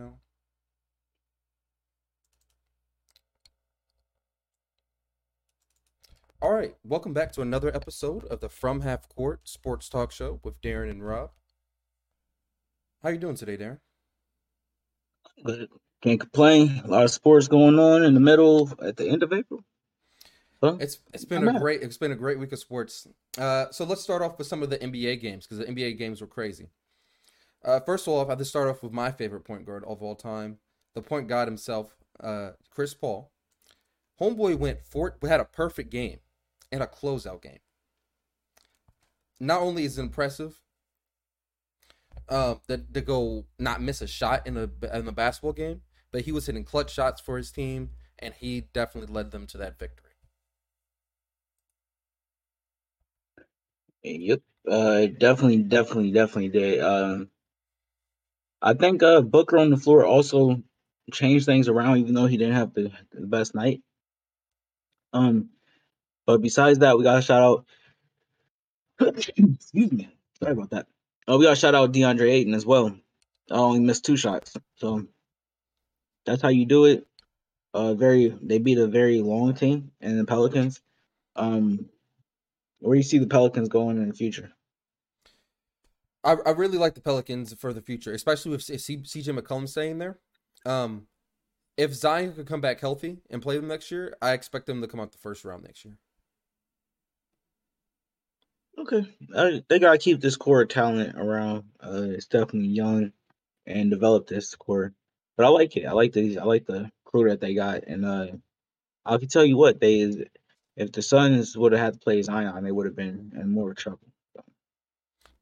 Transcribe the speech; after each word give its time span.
now. 0.00 0.14
All 6.42 6.52
right, 6.52 6.74
welcome 6.84 7.12
back 7.12 7.32
to 7.32 7.42
another 7.42 7.74
episode 7.74 8.24
of 8.24 8.40
the 8.40 8.48
From 8.48 8.80
Half 8.80 9.10
Court 9.10 9.46
Sports 9.46 9.90
Talk 9.90 10.10
Show 10.10 10.40
with 10.42 10.60
Darren 10.62 10.90
and 10.90 11.06
Rob. 11.06 11.30
How 13.02 13.10
you 13.10 13.18
doing 13.18 13.36
today, 13.36 13.58
Darren? 13.58 13.78
Good. 15.44 15.68
Can't 16.02 16.20
complain. 16.20 16.80
A 16.82 16.88
lot 16.88 17.04
of 17.04 17.10
sports 17.10 17.46
going 17.46 17.78
on 17.78 18.02
in 18.02 18.14
the 18.14 18.20
middle 18.20 18.70
at 18.82 18.96
the 18.96 19.06
end 19.06 19.22
of 19.22 19.34
April. 19.34 19.60
Huh? 20.62 20.76
It's 20.80 20.98
it's 21.12 21.26
been 21.26 21.46
I'm 21.46 21.56
a 21.56 21.60
great 21.60 21.82
it's 21.82 21.98
been 21.98 22.12
a 22.12 22.16
great 22.16 22.38
week 22.38 22.52
of 22.52 22.58
sports. 22.58 23.06
Uh, 23.36 23.66
so 23.70 23.84
let's 23.84 24.02
start 24.02 24.22
off 24.22 24.38
with 24.38 24.46
some 24.46 24.62
of 24.62 24.70
the 24.70 24.78
NBA 24.78 25.20
games 25.20 25.46
because 25.46 25.58
the 25.58 25.70
NBA 25.70 25.98
games 25.98 26.22
were 26.22 26.26
crazy. 26.26 26.68
Uh, 27.64 27.80
first 27.80 28.06
of 28.06 28.12
all, 28.12 28.24
I 28.24 28.28
have 28.28 28.38
to 28.38 28.44
start 28.44 28.68
off 28.68 28.82
with 28.82 28.92
my 28.92 29.10
favorite 29.10 29.42
point 29.44 29.66
guard 29.66 29.84
of 29.84 30.02
all 30.02 30.14
time, 30.14 30.58
the 30.94 31.02
point 31.02 31.28
guard 31.28 31.48
himself, 31.48 31.96
uh, 32.20 32.52
Chris 32.70 32.94
Paul. 32.94 33.30
Homeboy 34.20 34.58
went 34.58 34.84
for 34.84 35.16
had 35.22 35.40
a 35.40 35.44
perfect 35.44 35.90
game 35.90 36.20
and 36.72 36.82
a 36.82 36.86
closeout 36.86 37.42
game. 37.42 37.60
Not 39.40 39.60
only 39.62 39.84
is 39.84 39.98
it 39.98 40.02
impressive 40.02 40.62
uh, 42.28 42.54
that 42.66 42.94
to 42.94 43.00
go 43.00 43.44
not 43.58 43.82
miss 43.82 44.00
a 44.00 44.06
shot 44.06 44.46
in 44.46 44.54
the 44.54 44.70
in 44.94 45.04
the 45.04 45.12
basketball 45.12 45.52
game, 45.52 45.82
but 46.12 46.22
he 46.22 46.32
was 46.32 46.46
hitting 46.46 46.64
clutch 46.64 46.92
shots 46.92 47.20
for 47.20 47.36
his 47.36 47.50
team, 47.50 47.90
and 48.18 48.34
he 48.34 48.62
definitely 48.72 49.12
led 49.12 49.30
them 49.30 49.46
to 49.48 49.58
that 49.58 49.78
victory. 49.78 50.12
Yep, 54.02 54.40
uh, 54.68 55.06
definitely, 55.18 55.62
definitely, 55.62 56.12
definitely 56.12 56.48
did. 56.48 56.80
Um, 56.80 57.30
I 58.62 58.74
think 58.74 59.02
uh, 59.02 59.22
Booker 59.22 59.58
on 59.58 59.70
the 59.70 59.76
floor 59.76 60.04
also 60.04 60.62
changed 61.12 61.46
things 61.46 61.68
around, 61.68 61.98
even 61.98 62.14
though 62.14 62.26
he 62.26 62.36
didn't 62.36 62.54
have 62.54 62.74
the, 62.74 62.92
the 63.12 63.26
best 63.26 63.54
night. 63.54 63.82
Um, 65.12 65.50
but 66.26 66.42
besides 66.42 66.80
that, 66.80 66.96
we 66.96 67.04
got 67.04 67.16
to 67.16 67.22
shout 67.22 67.42
out. 67.42 67.64
excuse 69.16 69.92
me, 69.92 70.08
sorry 70.38 70.52
about 70.52 70.70
that. 70.70 70.86
Oh, 71.26 71.38
we 71.38 71.44
got 71.44 71.50
to 71.50 71.56
shout 71.56 71.74
out 71.74 71.92
DeAndre 71.92 72.30
Ayton 72.30 72.54
as 72.54 72.66
well. 72.66 72.96
I 73.50 73.54
only 73.54 73.80
missed 73.80 74.04
two 74.04 74.16
shots, 74.16 74.54
so 74.76 75.06
that's 76.24 76.42
how 76.42 76.48
you 76.48 76.66
do 76.66 76.84
it. 76.84 77.06
Uh, 77.72 77.94
very 77.94 78.28
they 78.42 78.58
beat 78.58 78.78
a 78.78 78.86
very 78.86 79.22
long 79.22 79.54
team 79.54 79.92
and 80.00 80.18
the 80.18 80.24
Pelicans. 80.24 80.80
Um, 81.36 81.88
where 82.80 82.94
do 82.94 82.98
you 82.98 83.04
see 83.04 83.18
the 83.18 83.26
Pelicans 83.26 83.68
going 83.68 83.96
in 83.96 84.08
the 84.08 84.14
future? 84.14 84.52
I, 86.22 86.36
I 86.46 86.50
really 86.50 86.78
like 86.78 86.94
the 86.94 87.00
Pelicans 87.00 87.54
for 87.54 87.72
the 87.72 87.80
future, 87.80 88.12
especially 88.12 88.52
with 88.52 88.60
CJ 88.60 89.38
McCollum 89.38 89.68
staying 89.68 89.98
there. 89.98 90.18
Um, 90.66 91.06
if 91.76 91.94
Zion 91.94 92.34
could 92.34 92.46
come 92.46 92.60
back 92.60 92.80
healthy 92.80 93.18
and 93.30 93.40
play 93.40 93.56
them 93.56 93.68
next 93.68 93.90
year, 93.90 94.16
I 94.20 94.32
expect 94.32 94.66
them 94.66 94.82
to 94.82 94.88
come 94.88 95.00
out 95.00 95.12
the 95.12 95.18
first 95.18 95.44
round 95.44 95.62
next 95.62 95.84
year. 95.84 95.96
Okay, 98.78 99.06
I, 99.36 99.62
they 99.68 99.78
gotta 99.78 99.98
keep 99.98 100.20
this 100.20 100.36
core 100.36 100.64
talent 100.64 101.16
around. 101.16 101.64
Uh, 101.82 102.06
it's 102.08 102.26
definitely 102.26 102.68
young 102.68 103.12
and 103.66 103.90
develop 103.90 104.26
this 104.26 104.54
core. 104.54 104.94
But 105.36 105.46
I 105.46 105.48
like 105.48 105.76
it. 105.76 105.86
I 105.86 105.92
like 105.92 106.12
the 106.12 106.38
I 106.38 106.44
like 106.44 106.66
the 106.66 106.90
crew 107.04 107.28
that 107.28 107.40
they 107.40 107.54
got, 107.54 107.84
and 107.86 108.04
uh, 108.04 108.26
I 109.04 109.18
can 109.18 109.28
tell 109.28 109.44
you 109.44 109.56
what 109.56 109.80
they 109.80 110.26
if 110.76 110.92
the 110.92 111.02
Suns 111.02 111.56
would 111.56 111.72
have 111.72 111.80
had 111.80 111.92
to 111.94 112.00
play 112.00 112.22
Zion, 112.22 112.64
they 112.64 112.72
would 112.72 112.86
have 112.86 112.96
been 112.96 113.32
in 113.36 113.50
more 113.50 113.74
trouble. 113.74 114.09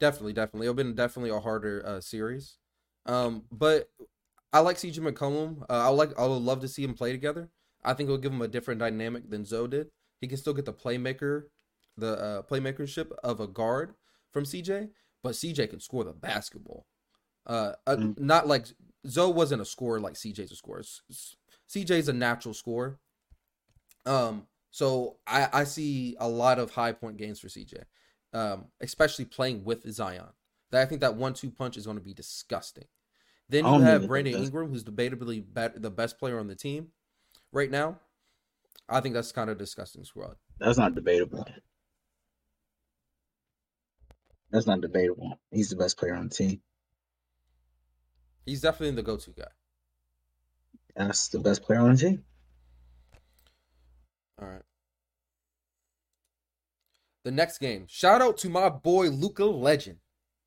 Definitely, 0.01 0.33
definitely, 0.33 0.67
it'll 0.67 0.75
been 0.75 0.95
definitely 0.95 1.31
a 1.31 1.41
harder 1.41 1.83
uh, 1.85 2.01
series. 2.01 2.57
Um, 3.07 3.45
but 3.51 3.89
I 4.53 4.61
like 4.61 4.77
CJ 4.77 4.99
McCollum. 5.01 5.63
Uh, 5.63 5.87
I 5.87 5.89
like. 5.89 6.19
I 6.19 6.27
would 6.27 6.43
love 6.43 6.61
to 6.61 6.69
see 6.69 6.85
him 6.85 6.95
play 6.95 7.13
together. 7.13 7.49
I 7.85 7.95
think 7.95 8.09
it'll 8.09 8.19
give 8.19 8.33
him 8.33 8.43
a 8.43 8.49
different 8.49 8.81
dynamic 8.81 9.31
than 9.31 9.45
Zoe 9.45 9.69
did. 9.69 9.89
He 10.21 10.27
can 10.27 10.39
still 10.39 10.55
get 10.55 10.65
the 10.65 10.73
playmaker, 10.73 11.45
the 11.97 12.19
uh, 12.19 12.43
playmakership 12.43 13.13
of 13.23 13.41
a 13.41 13.47
guard 13.47 13.95
from 14.33 14.45
CJ, 14.45 14.91
but 15.23 15.33
CJ 15.33 15.71
can 15.71 15.81
score 15.81 16.05
the 16.05 16.13
basketball. 16.13 16.87
Uh, 17.47 17.73
mm. 17.87 18.19
not 18.19 18.47
like 18.47 18.67
Zoe 19.07 19.33
wasn't 19.33 19.63
a 19.63 19.65
scorer 19.65 20.01
like 20.01 20.15
CJ's 20.15 20.53
a 20.53 20.57
scorer. 20.57 20.83
CJ's 21.69 22.09
a 22.09 22.13
natural 22.13 22.55
scorer. 22.55 22.99
Um, 24.07 24.47
so 24.71 25.17
I, 25.27 25.49
I 25.53 25.65
see 25.65 26.17
a 26.21 26.29
lot 26.29 26.59
of 26.59 26.71
high 26.71 26.93
point 26.93 27.17
games 27.17 27.41
for 27.41 27.49
CJ, 27.49 27.85
um, 28.33 28.67
especially 28.81 29.25
playing 29.25 29.65
with 29.65 29.91
Zion. 29.91 30.29
That 30.71 30.83
I 30.83 30.85
think 30.85 31.01
that 31.01 31.15
one-two 31.17 31.51
punch 31.51 31.77
is 31.77 31.87
going 31.87 31.97
to 31.97 32.05
be 32.05 32.13
disgusting. 32.13 32.85
Then 33.49 33.65
you 33.65 33.81
have 33.81 34.07
Brandon 34.07 34.35
Ingram, 34.35 34.69
who's 34.69 34.85
debatably 34.85 35.45
the 35.77 35.91
best 35.91 36.19
player 36.19 36.39
on 36.39 36.47
the 36.47 36.55
team 36.55 36.89
right 37.53 37.71
now. 37.71 37.99
I 38.89 39.01
think 39.01 39.15
that's 39.15 39.33
kind 39.33 39.49
of 39.49 39.59
disgusting 39.59 40.05
squad. 40.05 40.37
That's 40.59 40.79
not 40.79 40.95
debatable. 40.95 41.47
That's 44.51 44.67
not 44.67 44.81
debatable. 44.81 45.39
He's 45.51 45.71
the 45.71 45.77
best 45.77 45.99
player 45.99 46.15
on 46.15 46.29
the 46.29 46.35
team. 46.35 46.61
He's 48.47 48.63
definitely 48.63 48.97
the 48.97 49.03
go-to 49.03 49.31
guy. 49.31 49.45
That's 50.97 51.29
the 51.29 51.39
best 51.39 51.63
player 51.63 51.81
on 51.81 51.95
the 51.95 51.99
team. 51.99 52.25
All 54.41 54.49
right. 54.49 54.63
The 57.29 57.33
next 57.33 57.59
game. 57.59 57.85
Shout 57.87 58.23
out 58.23 58.39
to 58.39 58.49
my 58.49 58.71
boy 58.71 59.11
Luka 59.11 59.45
Legend. 59.45 59.99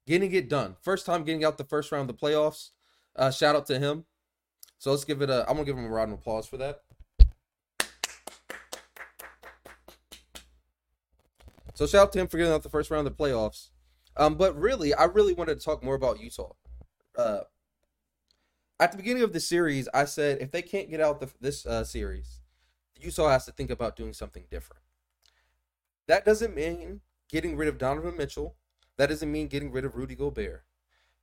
Getting 0.08 0.34
it 0.34 0.50
done. 0.50 0.76
First 0.82 1.06
time 1.06 1.24
getting 1.24 1.46
out 1.46 1.60
the 1.60 1.64
first 1.64 1.92
round 1.92 2.10
of 2.10 2.18
the 2.18 2.20
playoffs. 2.20 2.72
Uh, 3.16 3.30
shout 3.30 3.56
out 3.56 3.68
to 3.68 3.78
him. 3.78 4.06
So 4.80 4.90
let's 4.90 5.04
give 5.04 5.22
it 5.22 5.30
a 5.30 5.42
I'm 5.48 5.58
gonna 5.58 5.66
give 5.66 5.78
him 5.78 5.86
a 5.86 5.90
round 5.90 6.12
of 6.12 6.18
applause 6.18 6.48
for 6.48 6.58
that. 6.58 6.82
So 11.76 11.86
shout 11.86 12.02
out 12.02 12.14
to 12.14 12.20
him 12.20 12.28
for 12.28 12.38
getting 12.38 12.52
out 12.52 12.64
the 12.64 12.70
first 12.70 12.90
round 12.90 13.06
of 13.06 13.16
the 13.16 13.24
playoffs. 13.24 13.70
Um, 14.18 14.34
but 14.34 14.60
really, 14.60 14.92
I 14.92 15.04
really 15.04 15.36
wanted 15.36 15.60
to 15.60 15.64
talk 15.64 15.84
more 15.84 15.94
about 15.94 16.20
Utah. 16.20 16.54
Uh, 17.16 17.42
at 18.80 18.90
the 18.90 18.98
beginning 18.98 19.22
of 19.22 19.34
the 19.34 19.40
series, 19.40 19.88
I 19.94 20.06
said 20.06 20.40
if 20.42 20.50
they 20.50 20.64
can't 20.64 20.90
get 20.90 21.00
out 21.00 21.20
the, 21.20 21.30
this 21.40 21.64
uh, 21.64 21.84
series, 21.84 22.42
Utah 23.00 23.30
has 23.30 23.46
to 23.46 23.52
think 23.52 23.70
about 23.70 23.96
doing 23.96 24.14
something 24.14 24.46
different. 24.50 24.82
That 26.12 26.26
doesn't 26.26 26.54
mean 26.54 27.00
getting 27.30 27.56
rid 27.56 27.70
of 27.70 27.78
Donovan 27.78 28.18
Mitchell. 28.18 28.58
That 28.98 29.08
doesn't 29.08 29.32
mean 29.32 29.48
getting 29.48 29.72
rid 29.72 29.86
of 29.86 29.96
Rudy 29.96 30.14
Gobert. 30.14 30.66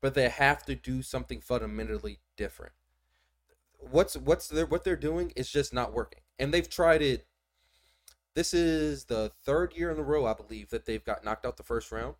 But 0.00 0.14
they 0.14 0.30
have 0.30 0.64
to 0.64 0.74
do 0.74 1.02
something 1.02 1.42
fundamentally 1.42 2.20
different. 2.38 2.72
What's 3.78 4.16
what's 4.16 4.48
their, 4.48 4.64
what 4.64 4.84
they're 4.84 4.96
doing 4.96 5.34
is 5.36 5.50
just 5.50 5.74
not 5.74 5.92
working, 5.92 6.22
and 6.38 6.54
they've 6.54 6.70
tried 6.70 7.02
it. 7.02 7.26
This 8.34 8.54
is 8.54 9.04
the 9.04 9.30
third 9.44 9.74
year 9.76 9.90
in 9.90 9.98
a 9.98 10.02
row, 10.02 10.24
I 10.24 10.32
believe, 10.32 10.70
that 10.70 10.86
they've 10.86 11.04
got 11.04 11.22
knocked 11.22 11.44
out 11.44 11.58
the 11.58 11.62
first 11.62 11.92
round. 11.92 12.14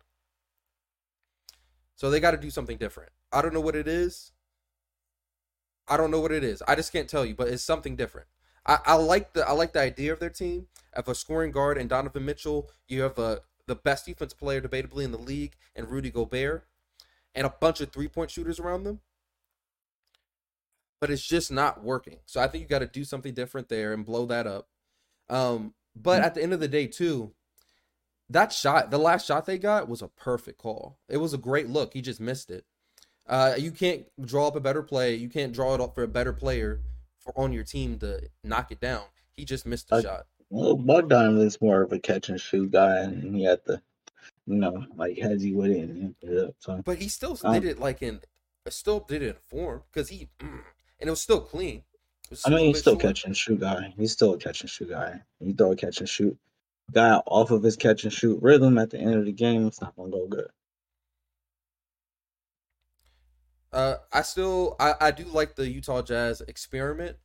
So 1.95 2.11
they 2.11 2.19
got 2.19 2.31
to 2.31 2.37
do 2.37 2.51
something 2.51 2.77
different. 2.77 3.11
I 3.31 3.41
don't 3.41 3.55
know 3.55 3.61
what 3.61 3.75
it 3.75 3.87
is. 3.87 4.31
I 5.87 5.97
don't 5.97 6.11
know 6.11 6.19
what 6.19 6.31
it 6.31 6.43
is. 6.43 6.61
I 6.67 6.75
just 6.75 6.93
can't 6.93 7.09
tell 7.09 7.25
you, 7.25 7.33
but 7.33 7.47
it's 7.47 7.63
something 7.63 7.95
different. 7.95 8.27
I, 8.69 8.79
I 8.85 8.93
like 8.93 9.33
the 9.33 9.47
I 9.47 9.53
like 9.53 9.73
the 9.73 9.81
idea 9.81 10.13
of 10.13 10.19
their 10.19 10.29
team. 10.29 10.67
Of 10.93 11.07
a 11.07 11.15
scoring 11.15 11.51
guard 11.51 11.77
and 11.77 11.89
Donovan 11.89 12.25
Mitchell, 12.25 12.69
you 12.87 13.01
have 13.01 13.17
a 13.17 13.41
the 13.67 13.75
best 13.75 14.05
defense 14.05 14.33
player 14.33 14.61
debatably 14.61 15.03
in 15.03 15.11
the 15.11 15.17
league, 15.17 15.53
and 15.75 15.89
Rudy 15.89 16.11
Gobert, 16.11 16.65
and 17.35 17.45
a 17.45 17.53
bunch 17.59 17.81
of 17.81 17.91
three 17.91 18.07
point 18.07 18.31
shooters 18.31 18.59
around 18.59 18.83
them. 18.83 18.99
But 21.01 21.09
it's 21.09 21.25
just 21.25 21.51
not 21.51 21.83
working. 21.83 22.17
So 22.25 22.41
I 22.41 22.47
think 22.47 22.61
you 22.61 22.67
got 22.67 22.79
to 22.79 22.87
do 22.87 23.03
something 23.03 23.33
different 23.33 23.69
there 23.69 23.93
and 23.93 24.05
blow 24.05 24.25
that 24.27 24.45
up. 24.45 24.67
Um, 25.29 25.73
but 25.95 26.17
mm-hmm. 26.17 26.25
at 26.25 26.35
the 26.35 26.43
end 26.43 26.53
of 26.53 26.59
the 26.59 26.67
day, 26.67 26.87
too, 26.87 27.31
that 28.29 28.51
shot, 28.51 28.91
the 28.91 28.97
last 28.97 29.25
shot 29.25 29.45
they 29.45 29.57
got 29.57 29.87
was 29.87 30.01
a 30.01 30.09
perfect 30.09 30.57
call. 30.57 30.97
It 31.07 31.17
was 31.17 31.33
a 31.33 31.37
great 31.37 31.69
look. 31.69 31.93
He 31.93 32.01
just 32.01 32.19
missed 32.19 32.51
it. 32.51 32.65
Uh, 33.27 33.53
you 33.57 33.71
can't 33.71 34.05
draw 34.23 34.47
up 34.47 34.55
a 34.55 34.59
better 34.59 34.83
play. 34.83 35.15
You 35.15 35.29
can't 35.29 35.53
draw 35.53 35.73
it 35.73 35.81
up 35.81 35.95
for 35.95 36.03
a 36.03 36.07
better 36.07 36.33
player 36.33 36.81
for 37.19 37.37
on 37.37 37.53
your 37.53 37.63
team 37.63 37.99
to 37.99 38.21
knock 38.43 38.71
it 38.71 38.79
down. 38.79 39.03
He 39.35 39.45
just 39.45 39.65
missed 39.65 39.89
the 39.89 39.95
uh, 39.95 40.01
shot. 40.01 40.27
Well, 40.49 40.75
Bogdan 40.75 41.37
is 41.37 41.61
more 41.61 41.83
of 41.83 41.93
a 41.93 41.99
catch 41.99 42.29
and 42.29 42.39
shoot 42.39 42.71
guy, 42.71 42.99
and 42.99 43.35
he 43.35 43.43
had 43.43 43.63
to, 43.65 43.81
you 44.47 44.55
know, 44.55 44.85
like 44.95 45.17
has 45.19 45.43
he 45.43 45.53
with 45.53 45.71
it 45.71 45.89
and 45.89 46.15
it 46.21 46.47
up. 46.47 46.55
So, 46.59 46.81
but 46.83 46.97
he 46.97 47.07
still 47.07 47.37
um, 47.43 47.53
did 47.53 47.65
it 47.65 47.79
like 47.79 48.01
in, 48.01 48.21
still 48.69 48.99
did 48.99 49.21
it 49.21 49.29
in 49.29 49.35
form 49.47 49.83
because 49.91 50.09
he, 50.09 50.27
mm, 50.39 50.61
and 50.99 51.07
it 51.07 51.09
was 51.09 51.21
still 51.21 51.41
clean. 51.41 51.83
Was 52.29 52.43
I 52.45 52.49
mean, 52.49 52.67
he's 52.67 52.79
still 52.79 52.93
short. 52.93 53.01
catch 53.01 53.25
and 53.25 53.35
shoot 53.35 53.59
guy. 53.59 53.93
He's 53.97 54.11
still 54.11 54.33
a 54.33 54.37
catch 54.37 54.61
and 54.61 54.69
shoot 54.69 54.89
guy. 54.89 55.21
He 55.39 55.53
throw 55.53 55.71
a 55.71 55.75
catch 55.75 55.99
and 55.99 56.09
shoot 56.09 56.37
guy 56.91 57.15
off 57.25 57.51
of 57.51 57.63
his 57.63 57.75
catch 57.75 58.03
and 58.03 58.13
shoot 58.13 58.41
rhythm 58.41 58.77
at 58.77 58.89
the 58.89 58.99
end 58.99 59.15
of 59.15 59.25
the 59.25 59.31
game. 59.31 59.67
It's 59.67 59.81
not 59.81 59.95
gonna 59.95 60.09
go 60.09 60.27
good. 60.27 60.49
Uh, 63.71 63.95
I 64.11 64.21
still 64.23 64.75
I, 64.79 64.93
I 64.99 65.11
do 65.11 65.25
like 65.25 65.55
the 65.55 65.69
Utah 65.69 66.01
Jazz 66.01 66.41
experiment. 66.41 67.17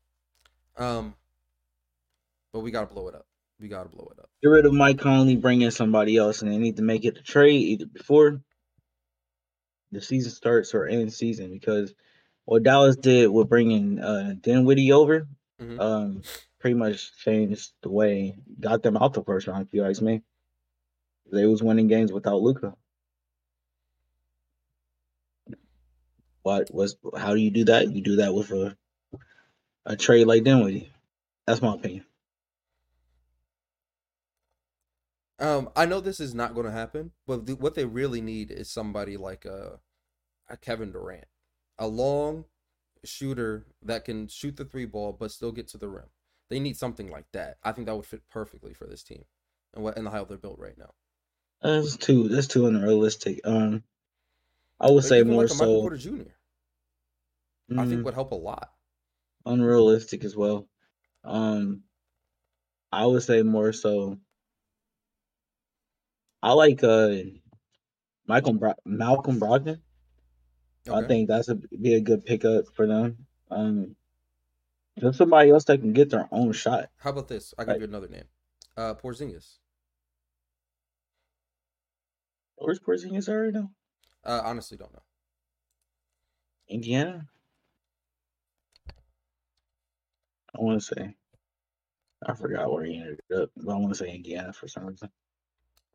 Um, 0.77 1.15
but 2.53 2.61
we 2.61 2.71
gotta 2.71 2.93
blow 2.93 3.09
it 3.09 3.15
up. 3.15 3.27
We 3.61 3.69
gotta 3.69 3.89
blow 3.89 4.11
it 4.13 4.19
up. 4.19 4.29
Get 4.43 4.49
rid 4.49 4.67
of 4.67 4.73
Mike 4.75 4.99
Conley, 4.99 5.37
bring 5.37 5.63
in 5.63 5.71
somebody 5.71 6.17
else, 6.17 6.43
and 6.43 6.51
they 6.51 6.59
need 6.59 6.77
to 6.77 6.83
make 6.83 7.05
it 7.05 7.17
a 7.19 7.23
trade 7.23 7.63
either 7.63 7.87
before 7.87 8.41
the 9.93 10.01
season 10.01 10.33
starts 10.33 10.75
or 10.75 10.87
end 10.87 11.13
season 11.13 11.51
because 11.53 11.95
what 12.47 12.63
Dallas 12.65 12.97
did 12.97 13.29
with 13.31 13.49
bringing 13.49 14.01
uh, 14.01 14.35
Dinwiddie 14.41 14.93
over, 14.93 15.29
Mhm. 15.61 15.81
um, 15.81 16.23
pretty 16.59 16.75
much 16.75 17.17
changed 17.19 17.73
the 17.83 17.89
way 17.91 18.37
got 18.61 18.83
them 18.83 18.97
out 18.97 19.15
the 19.15 19.23
first 19.23 19.47
round. 19.47 19.67
If 19.67 19.73
you 19.73 19.85
ask 19.85 20.03
me, 20.03 20.23
they 21.33 21.47
was 21.47 21.63
winning 21.63 21.87
games 21.87 22.13
without 22.13 22.43
Luka. 22.43 22.75
What 26.45 26.73
was? 26.73 26.97
How 27.17 27.35
do 27.35 27.41
you 27.41 27.51
do 27.51 27.65
that? 27.65 27.91
You 27.91 28.03
do 28.03 28.17
that 28.17 28.35
with 28.35 28.51
a 28.53 28.77
a 29.87 29.97
trade 29.97 30.27
like 30.27 30.45
Dinwiddie. 30.45 30.93
That's 31.47 31.63
my 31.63 31.75
opinion. 31.75 32.05
Um, 35.39 35.71
I 35.75 35.87
know 35.87 36.01
this 36.01 36.21
is 36.21 36.35
not 36.35 36.55
going 36.55 36.67
to 36.67 36.73
happen, 36.73 37.13
but 37.27 37.47
th- 37.47 37.59
what 37.59 37.75
they 37.75 37.87
really 37.87 38.21
need 38.21 38.51
is 38.51 38.71
somebody 38.71 39.17
like 39.17 39.45
a, 39.47 39.81
a 40.49 40.57
Kevin 40.57 40.93
Durant, 40.93 41.27
a 41.79 41.89
long 41.89 42.45
shooter 43.05 43.67
that 43.83 44.05
can 44.05 44.29
shoot 44.29 44.57
the 44.57 44.65
three 44.65 44.87
ball 44.87 45.13
but 45.13 45.33
still 45.33 45.53
get 45.53 45.69
to 45.69 45.79
the 45.79 45.89
rim. 45.89 46.07
They 46.51 46.61
need 46.61 46.77
something 46.77 47.11
like 47.11 47.27
that. 47.33 47.57
I 47.63 47.73
think 47.73 47.87
that 47.87 47.97
would 47.97 48.07
fit 48.07 48.23
perfectly 48.31 48.75
for 48.75 48.87
this 48.87 49.03
team 49.03 49.25
and 49.75 49.83
what 49.83 49.97
and 49.97 50.09
how 50.09 50.25
they're 50.25 50.39
built 50.39 50.59
right 50.59 50.79
now. 50.79 50.91
That's 51.63 51.97
too. 51.97 52.29
That's 52.29 52.47
too 52.47 52.67
unrealistic. 52.67 53.41
Um, 53.45 53.83
I 54.81 54.91
would 54.91 55.05
say 55.05 55.23
more 55.23 55.43
like 55.43 55.51
a 55.51 55.55
Michael 55.55 55.77
so. 55.77 55.81
Porter 55.81 55.97
Jr. 55.97 56.09
I 57.79 57.85
mm, 57.85 57.89
think 57.89 58.05
would 58.05 58.15
help 58.15 58.33
a 58.33 58.35
lot. 58.37 58.71
unrealistic 59.47 60.25
as 60.25 60.37
well. 60.37 60.69
Um, 61.25 61.83
I 62.93 63.07
would 63.07 63.23
say 63.23 63.43
more 63.43 63.73
so. 63.73 64.19
I 66.43 66.53
like 66.53 66.85
uh 66.85 67.17
Michael 68.27 68.55
Bro- 68.55 68.75
Malcolm 68.85 69.41
Brogdon. 69.41 69.81
I 70.93 71.03
think 71.07 71.29
that's 71.29 71.49
a 71.49 71.55
be 71.55 71.95
a 71.95 72.01
good 72.01 72.27
pickup 72.27 72.67
for 72.75 72.87
them. 72.87 73.27
Um, 73.51 73.97
just 74.99 75.19
somebody 75.19 75.51
else 75.51 75.65
that 75.65 75.81
can 75.81 75.93
get 75.95 76.11
their 76.11 76.29
own 76.31 76.53
shot. 76.53 76.91
How 76.99 77.11
about 77.11 77.29
this? 77.29 77.55
I'll 77.59 77.65
give 77.65 77.79
you 77.79 77.85
another 77.85 78.09
name. 78.09 78.25
Uh, 78.77 78.95
Porzingis. 78.95 79.59
Where's 82.57 82.81
Porzingis 82.81 83.29
right 83.29 83.53
now? 83.53 83.71
Uh, 84.25 84.41
honestly, 84.45 84.77
don't 84.77 84.93
know. 84.93 85.03
Indiana. 86.69 87.27
I 90.57 90.61
want 90.61 90.81
to 90.81 90.95
say. 90.95 91.15
I 92.27 92.35
forgot 92.35 92.73
where 92.73 92.85
he 92.85 92.97
ended 92.97 93.21
up, 93.37 93.51
but 93.57 93.73
I 93.73 93.77
want 93.77 93.91
to 93.91 93.99
say 93.99 94.15
Indiana 94.15 94.53
for 94.53 94.67
some 94.67 94.87
reason. 94.87 95.11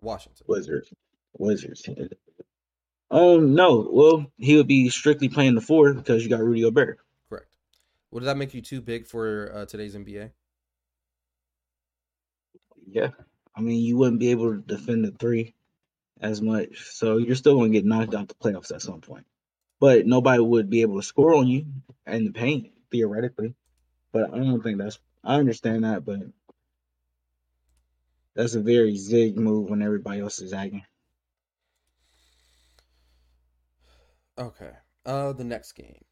Washington. 0.01 0.45
Wizards. 0.47 0.93
Wizards. 1.37 1.87
Um, 3.09 3.55
no. 3.55 3.89
Well, 3.91 4.31
he 4.37 4.55
would 4.57 4.67
be 4.67 4.89
strictly 4.89 5.29
playing 5.29 5.55
the 5.55 5.61
four 5.61 5.93
because 5.93 6.23
you 6.23 6.29
got 6.29 6.41
Rudy 6.41 6.61
Gobert. 6.61 6.99
Correct. 7.29 7.55
Would 8.11 8.23
that 8.23 8.37
make 8.37 8.53
you 8.53 8.61
too 8.61 8.81
big 8.81 9.07
for 9.07 9.51
uh, 9.55 9.65
today's 9.65 9.95
NBA? 9.95 10.31
Yeah. 12.87 13.09
I 13.55 13.61
mean, 13.61 13.83
you 13.83 13.97
wouldn't 13.97 14.19
be 14.19 14.31
able 14.31 14.53
to 14.53 14.61
defend 14.61 15.05
the 15.05 15.11
three 15.11 15.55
as 16.21 16.41
much. 16.41 16.89
So 16.91 17.17
you're 17.17 17.35
still 17.35 17.55
going 17.55 17.71
to 17.71 17.77
get 17.77 17.85
knocked 17.85 18.13
out 18.13 18.27
the 18.27 18.35
playoffs 18.35 18.73
at 18.73 18.81
some 18.81 19.01
point. 19.01 19.25
But 19.79 20.05
nobody 20.05 20.41
would 20.41 20.69
be 20.69 20.81
able 20.81 20.97
to 20.97 21.05
score 21.05 21.35
on 21.35 21.47
you 21.47 21.65
in 22.05 22.25
the 22.25 22.31
paint, 22.31 22.71
theoretically. 22.91 23.55
But 24.11 24.33
I 24.33 24.37
don't 24.37 24.61
think 24.61 24.77
that's, 24.77 24.99
I 25.23 25.35
understand 25.35 25.83
that, 25.83 26.05
but 26.05 26.19
that's 28.35 28.55
a 28.55 28.61
very 28.61 28.95
zig 28.97 29.37
move 29.37 29.69
when 29.69 29.81
everybody 29.81 30.19
else 30.19 30.39
is 30.39 30.51
zagging. 30.51 30.83
Okay. 34.37 34.71
Uh, 35.05 35.33
the 35.33 35.43
next 35.43 35.73
game. 35.73 36.03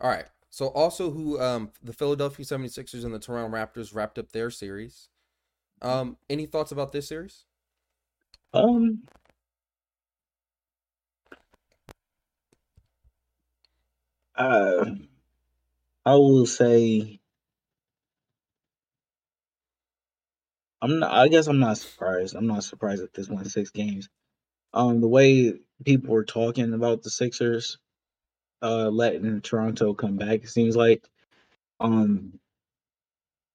All 0.00 0.10
right. 0.10 0.26
So 0.50 0.68
also 0.68 1.10
who 1.10 1.40
um 1.40 1.70
the 1.82 1.92
Philadelphia 1.92 2.44
76ers 2.44 3.04
and 3.04 3.12
the 3.12 3.18
Toronto 3.18 3.54
Raptors 3.54 3.94
wrapped 3.94 4.18
up 4.18 4.32
their 4.32 4.50
series. 4.50 5.08
Um, 5.82 6.16
any 6.28 6.46
thoughts 6.46 6.72
about 6.72 6.92
this 6.92 7.08
series? 7.08 7.44
Um, 8.52 9.02
uh, 14.36 14.86
I 16.06 16.14
will 16.14 16.46
say, 16.46 17.20
I'm 20.82 21.00
not. 21.00 21.12
I 21.12 21.28
guess 21.28 21.46
I'm 21.48 21.60
not 21.60 21.78
surprised. 21.78 22.36
I'm 22.36 22.46
not 22.46 22.64
surprised 22.64 23.02
that 23.02 23.14
this 23.14 23.28
won 23.28 23.44
six 23.46 23.70
games. 23.70 24.08
Um, 24.74 25.00
the 25.00 25.08
way 25.08 25.54
people 25.84 26.12
were 26.14 26.24
talking 26.24 26.74
about 26.74 27.02
the 27.02 27.10
Sixers, 27.10 27.78
uh, 28.62 28.88
letting 28.88 29.40
Toronto 29.42 29.94
come 29.94 30.16
back, 30.16 30.44
it 30.44 30.48
seems 30.48 30.76
like, 30.76 31.08
um, 31.80 32.40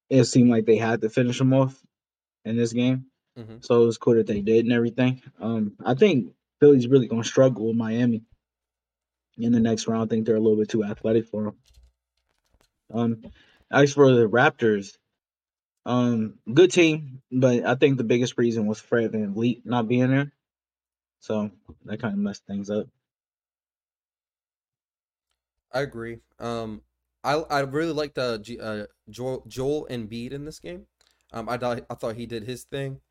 it 0.10 0.26
seemed 0.26 0.50
like 0.50 0.66
they 0.66 0.78
had 0.78 1.02
to 1.02 1.10
finish 1.10 1.38
them 1.40 1.54
off 1.54 1.82
in 2.46 2.58
this 2.58 2.74
game. 2.74 3.08
Mhm. 3.38 3.64
So 3.64 3.84
it 3.84 3.86
was 3.86 3.98
cool 3.98 4.16
that 4.16 4.28
they 4.28 4.42
did 4.42 4.66
and 4.66 4.74
everything. 4.74 5.22
Um, 5.40 5.76
I 5.84 5.96
think 5.96 6.34
Philly's 6.60 6.88
really 6.88 7.08
gonna 7.08 7.24
struggle 7.24 7.68
with 7.68 7.76
Miami 7.76 8.24
in 9.38 9.52
the 9.52 9.60
next 9.60 9.88
round. 9.88 10.04
I 10.04 10.08
think 10.10 10.26
they're 10.26 10.36
a 10.36 10.40
little 10.40 10.58
bit 10.58 10.70
too 10.70 10.84
athletic 10.84 11.26
for 11.28 11.44
them. 11.44 11.58
Um, 12.94 13.24
as 13.72 13.94
for 13.94 14.12
the 14.14 14.28
Raptors, 14.30 14.98
um, 15.86 16.40
good 16.54 16.72
team, 16.72 17.22
but 17.32 17.66
I 17.66 17.76
think 17.76 17.98
the 17.98 18.04
biggest 18.04 18.38
reason 18.38 18.68
was 18.68 18.80
Fred 18.80 19.12
VanVleet 19.12 19.66
not 19.66 19.88
being 19.88 20.10
there. 20.10 20.32
So 21.20 21.52
that 21.86 22.02
kind 22.02 22.14
of 22.14 22.20
messed 22.20 22.46
things 22.46 22.70
up. 22.70 22.88
I 25.72 25.82
agree. 25.82 26.20
Um, 26.40 26.84
I 27.24 27.34
I 27.36 27.60
really 27.62 27.94
liked 27.94 28.18
uh, 28.18 28.38
G, 28.38 28.60
uh 28.60 28.88
Joel 29.10 29.44
Joel 29.48 29.88
Embiid 29.90 30.32
in 30.32 30.46
this 30.46 30.60
game. 30.60 30.88
Um, 31.32 31.50
I 31.50 31.58
thought 31.58 31.86
I 31.90 31.96
thought 31.96 32.16
he 32.16 32.26
did 32.26 32.44
his 32.44 32.64
thing. 32.64 33.02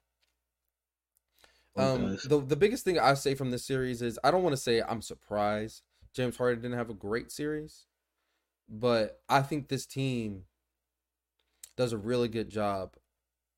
Um, 1.76 2.18
the 2.24 2.40
the 2.40 2.56
biggest 2.56 2.84
thing 2.84 2.98
I 2.98 3.14
say 3.14 3.34
from 3.34 3.50
this 3.50 3.64
series 3.64 4.02
is 4.02 4.18
I 4.22 4.30
don't 4.30 4.42
want 4.42 4.54
to 4.54 4.60
say 4.62 4.82
I'm 4.82 5.00
surprised 5.00 5.82
James 6.12 6.36
Harden 6.36 6.60
didn't 6.62 6.76
have 6.76 6.90
a 6.90 6.94
great 6.94 7.32
series, 7.32 7.86
but 8.68 9.20
I 9.28 9.40
think 9.42 9.68
this 9.68 9.86
team 9.86 10.44
does 11.76 11.92
a 11.92 11.98
really 11.98 12.28
good 12.28 12.50
job 12.50 12.96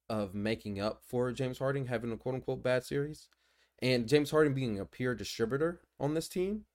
of 0.09 0.35
making 0.35 0.81
up 0.81 1.03
for 1.05 1.33
James 1.33 1.59
Harden 1.59 1.87
having 1.87 2.13
a 2.13 2.17
quote 2.17 2.37
unquote 2.37 2.63
bad 2.63 2.85
series, 2.85 3.29
and 3.83 4.07
James 4.07 4.31
Harden 4.31 4.55
being 4.55 4.79
a 4.79 4.85
pure 4.85 5.15
distributor 5.15 5.81
on 5.99 6.15
this 6.15 6.29
team 6.29 6.67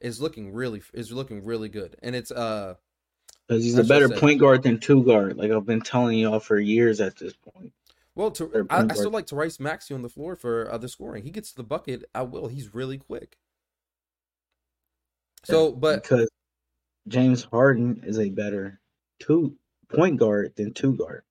is 0.00 0.20
looking 0.20 0.52
really 0.52 0.82
is 0.92 1.10
looking 1.10 1.44
really 1.44 1.68
good, 1.68 1.96
and 2.02 2.14
it's 2.14 2.30
uh 2.30 2.74
Because 3.48 3.64
he's 3.64 3.74
a 3.74 3.82
That's 3.82 3.88
what 3.88 4.02
I 4.02 4.06
better 4.06 4.20
point 4.20 4.40
guard 4.40 4.62
than 4.62 4.78
two 4.78 5.02
guard. 5.02 5.36
Like 5.36 5.50
I've 5.50 5.66
been 5.66 5.80
telling 5.80 6.18
y'all 6.18 6.40
for 6.40 6.58
years 6.60 7.00
at 7.00 7.16
this 7.16 7.34
point. 7.34 7.72
Well, 8.16 8.30
to, 8.32 8.66
I, 8.70 8.86
I 8.88 8.94
still 8.94 9.10
like 9.10 9.26
Tyrese 9.26 9.58
Maxey 9.58 9.92
on 9.92 10.02
the 10.02 10.08
floor 10.08 10.36
for 10.36 10.70
uh, 10.70 10.78
the 10.78 10.88
scoring. 10.88 11.24
He 11.24 11.30
gets 11.30 11.50
to 11.50 11.56
the 11.56 11.64
bucket 11.64 12.04
at 12.14 12.30
will. 12.30 12.46
He's 12.46 12.72
really 12.72 12.98
quick. 12.98 13.38
So, 15.44 15.72
but 15.72 16.02
because 16.02 16.28
James 17.08 17.44
Harden 17.44 18.02
is 18.04 18.18
a 18.18 18.30
better 18.30 18.80
two 19.18 19.56
point 19.88 20.18
guard 20.18 20.52
than 20.56 20.72
two 20.72 20.94
guard. 20.94 21.22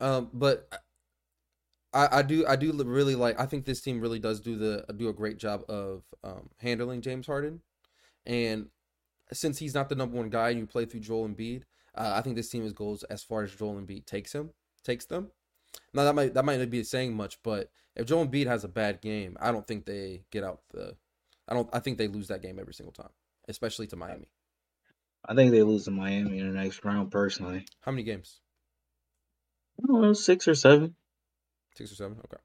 um, 0.00 0.30
but 0.32 0.68
I, 1.92 2.08
I 2.18 2.22
do 2.22 2.46
I 2.46 2.56
do 2.56 2.72
really 2.72 3.14
like. 3.14 3.38
I 3.38 3.46
think 3.46 3.64
this 3.64 3.80
team 3.80 4.00
really 4.00 4.18
does 4.18 4.40
do 4.40 4.56
the 4.56 4.84
do 4.96 5.08
a 5.08 5.12
great 5.12 5.38
job 5.38 5.64
of 5.68 6.02
um, 6.24 6.48
handling 6.58 7.02
James 7.02 7.26
Harden, 7.26 7.60
and 8.24 8.68
since 9.32 9.58
he's 9.58 9.74
not 9.74 9.88
the 9.88 9.94
number 9.94 10.16
one 10.16 10.30
guy 10.30 10.50
and 10.50 10.58
you 10.58 10.66
play 10.66 10.84
through 10.86 11.00
Joel 11.00 11.28
Embiid, 11.28 11.62
uh, 11.94 12.12
I 12.14 12.22
think 12.22 12.36
this 12.36 12.48
team 12.48 12.64
is 12.64 12.72
goes 12.72 13.02
as 13.04 13.22
far 13.22 13.42
as 13.42 13.54
Joel 13.54 13.80
Embiid 13.80 14.06
takes 14.06 14.34
him 14.34 14.50
takes 14.82 15.06
them. 15.06 15.30
Now 15.92 16.04
that 16.04 16.14
might 16.14 16.34
that 16.34 16.44
might 16.44 16.58
not 16.58 16.70
be 16.70 16.82
saying 16.84 17.14
much, 17.14 17.38
but 17.42 17.70
if 17.96 18.06
Joel 18.06 18.26
Embiid 18.26 18.46
has 18.46 18.64
a 18.64 18.68
bad 18.68 19.00
game, 19.00 19.36
I 19.40 19.52
don't 19.52 19.66
think 19.66 19.86
they 19.86 20.24
get 20.30 20.44
out 20.44 20.60
the. 20.70 20.96
I 21.48 21.54
don't. 21.54 21.68
I 21.72 21.80
think 21.80 21.98
they 21.98 22.08
lose 22.08 22.28
that 22.28 22.42
game 22.42 22.58
every 22.58 22.74
single 22.74 22.92
time, 22.92 23.10
especially 23.48 23.86
to 23.88 23.96
Miami. 23.96 24.30
I 25.24 25.34
think 25.34 25.50
they 25.50 25.62
lose 25.62 25.84
to 25.84 25.90
Miami 25.90 26.38
in 26.38 26.52
the 26.52 26.60
next 26.60 26.84
round 26.84 27.10
personally. 27.10 27.66
How 27.80 27.92
many 27.92 28.04
games? 28.04 28.40
I 29.82 29.86
don't 29.86 30.02
know, 30.02 30.12
six 30.12 30.46
or 30.48 30.54
seven. 30.54 30.94
Six 31.74 31.92
or 31.92 31.96
seven. 31.96 32.18
Okay. 32.24 32.40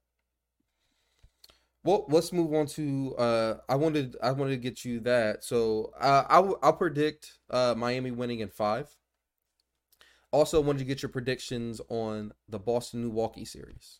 Well, 1.83 2.05
let's 2.09 2.33
move 2.33 2.53
on 2.53 2.65
to. 2.67 3.15
Uh, 3.15 3.55
I 3.69 3.75
wanted 3.75 4.15
I 4.21 4.31
wanted 4.31 4.51
to 4.51 4.57
get 4.57 4.83
you 4.83 4.99
that. 5.01 5.43
So 5.43 5.93
uh, 5.99 6.23
I'll 6.27 6.57
I'll 6.63 6.73
predict 6.73 7.37
uh, 7.49 7.75
Miami 7.77 8.11
winning 8.11 8.39
in 8.39 8.49
five. 8.49 8.89
Also, 10.35 10.59
wanted 10.59 10.79
to 10.79 10.83
get 10.83 11.01
your 11.01 11.07
predictions 11.07 11.79
on 11.87 12.33
the 12.49 12.59
Boston 12.59 13.03
Milwaukee 13.03 13.45
series. 13.45 13.99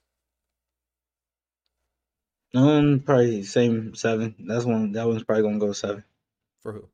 Um, 2.54 3.04
probably 3.06 3.44
same 3.44 3.96
seven. 3.96 4.36
That's 4.46 4.66
one. 4.66 4.92
That 4.92 5.08
one's 5.08 5.24
probably 5.24 5.44
gonna 5.44 5.60
go 5.60 5.72
seven. 5.72 6.04
For 6.62 6.74
who? 6.74 6.90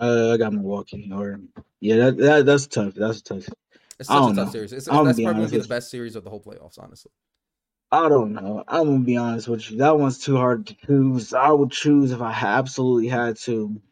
Uh, 0.00 0.32
I 0.32 0.36
got 0.36 0.52
Milwaukee. 0.52 1.10
Or 1.12 1.40
yeah, 1.80 1.96
that, 1.96 2.16
that 2.18 2.46
that's 2.46 2.68
tough. 2.68 2.94
That's 2.94 3.20
tough. 3.20 3.48
It's 3.98 4.08
such 4.08 4.30
a 4.30 4.34
tough 4.36 4.36
know. 4.36 4.48
series. 4.48 4.72
It's, 4.72 4.86
I'm 4.86 5.06
that's 5.06 5.20
probably 5.20 5.46
gonna 5.46 5.48
be 5.48 5.58
the 5.58 5.66
best 5.66 5.90
series 5.90 6.14
of 6.14 6.22
the 6.22 6.30
whole 6.30 6.40
playoffs, 6.40 6.78
honestly. 6.78 7.10
I 7.90 8.08
don't 8.08 8.32
know. 8.34 8.62
I'm 8.68 8.86
gonna 8.86 8.98
be 9.00 9.16
honest 9.16 9.48
with 9.48 9.68
you. 9.72 9.78
That 9.78 9.98
one's 9.98 10.20
too 10.20 10.36
hard 10.36 10.68
to 10.68 10.76
choose. 10.86 11.34
I 11.34 11.50
would 11.50 11.72
choose 11.72 12.12
if 12.12 12.20
I 12.20 12.30
absolutely 12.30 13.08
had 13.08 13.38
to. 13.38 13.82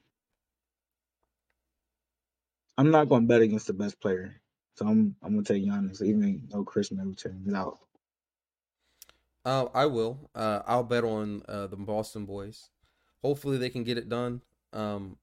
I'm 2.83 2.91
not 2.91 3.09
gonna 3.09 3.27
bet 3.27 3.43
against 3.43 3.69
the 3.69 3.73
best 3.73 4.01
player, 4.01 4.35
so 4.75 4.87
I'm 4.89 5.15
I'm 5.23 5.35
gonna 5.35 5.45
take 5.45 5.65
Giannis, 5.65 6.03
even 6.03 6.49
though 6.51 6.65
Khris 6.65 6.91
Middleton 6.91 7.45
is 7.47 7.55
out. 7.55 7.79
Uh, 9.45 9.67
I 9.73 9.87
will. 9.87 10.31
Uh, 10.35 10.63
I'll 10.67 10.83
bet 10.83 11.05
on 11.05 11.43
uh, 11.49 11.69
the 11.69 11.77
Boston 11.77 12.27
boys. 12.27 12.71
Hopefully, 13.23 13.57
they 13.57 13.71
can 13.71 13.85
get 13.85 13.99
it 13.99 14.09
done. 14.09 14.41
Um, 14.73 15.17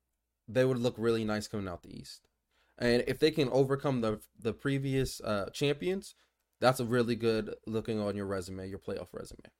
they 0.48 0.64
would 0.64 0.78
look 0.80 0.96
really 0.98 1.26
nice 1.26 1.50
coming 1.50 1.68
out 1.68 1.84
the 1.84 1.94
East, 1.94 2.30
and 2.78 3.04
if 3.08 3.20
they 3.20 3.30
can 3.30 3.50
overcome 3.50 4.00
the 4.00 4.22
the 4.40 4.54
previous 4.54 5.20
uh, 5.20 5.50
champions, 5.52 6.16
that's 6.62 6.80
a 6.80 6.86
really 6.86 7.18
good 7.18 7.56
looking 7.68 8.00
on 8.00 8.16
your 8.16 8.26
resume, 8.26 8.70
your 8.70 8.80
playoff 8.80 9.08
resume. 9.12 9.52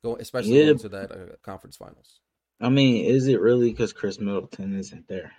Go, 0.00 0.14
especially 0.14 0.60
Yeah. 0.60 0.66
going 0.66 0.78
to 0.78 0.88
that 0.90 1.10
uh, 1.10 1.16
conference 1.42 1.76
finals. 1.76 2.20
I 2.60 2.68
mean, 2.68 3.04
is 3.04 3.26
it 3.26 3.40
really 3.40 3.70
because 3.70 3.92
Khris 3.92 4.20
Middleton 4.20 4.78
isn't 4.78 5.08
there? 5.08 5.32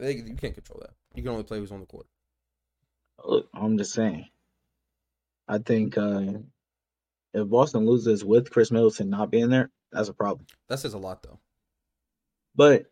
Think 0.00 0.28
you 0.28 0.34
can't 0.34 0.54
control 0.54 0.80
that. 0.80 0.94
You 1.14 1.22
can 1.22 1.32
only 1.32 1.44
play 1.44 1.58
who's 1.58 1.72
on 1.72 1.80
the 1.80 1.86
court. 1.86 2.06
Look, 3.24 3.48
I'm 3.54 3.78
just 3.78 3.92
saying. 3.92 4.28
I 5.48 5.58
think 5.58 5.96
uh, 5.96 6.32
if 7.32 7.48
Boston 7.48 7.86
loses 7.86 8.24
with 8.24 8.50
Khris 8.50 8.70
Middleton 8.70 9.10
not 9.10 9.30
being 9.30 9.48
there, 9.48 9.70
that's 9.92 10.08
a 10.08 10.14
problem. 10.14 10.46
That 10.68 10.78
says 10.78 10.94
a 10.94 10.98
lot, 10.98 11.22
though. 11.22 11.38
But 12.54 12.86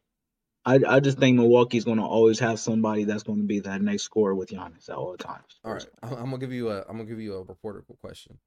I 0.64 0.80
I 0.86 1.00
just 1.00 1.18
think 1.18 1.36
Milwaukee's 1.36 1.84
going 1.84 1.98
to 1.98 2.04
always 2.04 2.38
have 2.38 2.58
somebody 2.58 3.04
that's 3.04 3.22
going 3.22 3.38
to 3.38 3.44
be 3.44 3.60
that 3.60 3.82
next 3.82 4.02
scorer 4.02 4.34
with 4.34 4.50
Giannis 4.50 4.88
at 4.88 4.96
all 4.96 5.16
times. 5.16 5.60
All 5.64 5.74
right, 5.74 5.86
I'm 6.02 6.12
I'm 6.12 6.24
gonna 6.24 6.38
give 6.38 6.52
you 6.52 6.70
a 6.70 6.80
I'm 6.82 6.96
gonna 6.96 7.04
give 7.04 7.20
you 7.20 7.34
a 7.34 7.44
reporterable 7.44 7.98
question. 8.00 8.38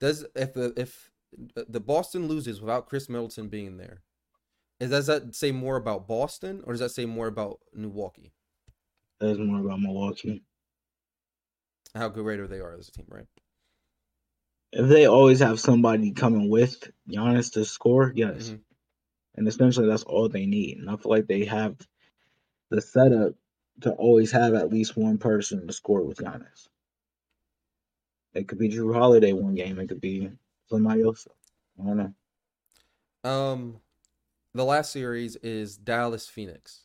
Does 0.00 0.24
if 0.34 0.54
the 0.54 0.72
if 0.76 1.10
the 1.68 1.80
Boston 1.80 2.28
loses 2.28 2.60
without 2.60 2.88
Khris 2.88 3.08
Middleton 3.08 3.48
being 3.48 3.76
there, 3.76 4.02
is 4.80 4.90
does 4.90 5.06
that 5.06 5.34
say 5.34 5.52
more 5.52 5.76
about 5.76 6.06
Boston 6.06 6.62
or 6.64 6.72
does 6.72 6.80
that 6.80 6.90
say 6.90 7.06
more 7.06 7.26
about 7.26 7.60
Milwaukee? 7.72 8.32
That's 9.20 9.38
more 9.38 9.60
about 9.60 9.80
Milwaukee. 9.80 10.42
How 11.94 12.08
great 12.08 12.46
they 12.50 12.60
are 12.60 12.74
as 12.74 12.88
a 12.88 12.92
team, 12.92 13.06
right? 13.08 13.26
If 14.72 14.88
they 14.88 15.06
always 15.06 15.40
have 15.40 15.58
somebody 15.58 16.12
coming 16.12 16.50
with 16.50 16.90
Giannis 17.08 17.52
to 17.52 17.64
score, 17.64 18.12
yes. 18.14 18.50
Mhm. 18.50 18.60
And 19.36 19.48
essentially 19.48 19.88
that's 19.88 20.02
all 20.02 20.28
they 20.28 20.44
need. 20.44 20.78
And 20.78 20.90
I 20.90 20.96
feel 20.96 21.10
like 21.10 21.26
they 21.26 21.46
have 21.46 21.76
the 22.68 22.82
setup 22.82 23.34
to 23.82 23.92
always 23.92 24.30
have 24.32 24.54
at 24.54 24.70
least 24.70 24.96
one 24.96 25.18
person 25.18 25.66
to 25.66 25.72
score 25.72 26.02
with 26.02 26.18
Giannis. 26.18 26.68
It 28.34 28.48
could 28.48 28.58
be 28.58 28.68
Jrue 28.68 28.94
Holiday 28.94 29.32
one 29.32 29.54
game, 29.54 29.78
it 29.78 29.88
could 29.88 30.00
be 30.00 30.30
somebody 30.68 31.02
else. 31.02 31.26
I 31.80 31.86
don't 31.86 31.96
know. 31.96 33.30
Um, 33.30 33.80
the 34.56 34.64
last 34.64 34.90
series 34.90 35.36
is 35.36 35.76
Dallas 35.76 36.26
Phoenix. 36.26 36.82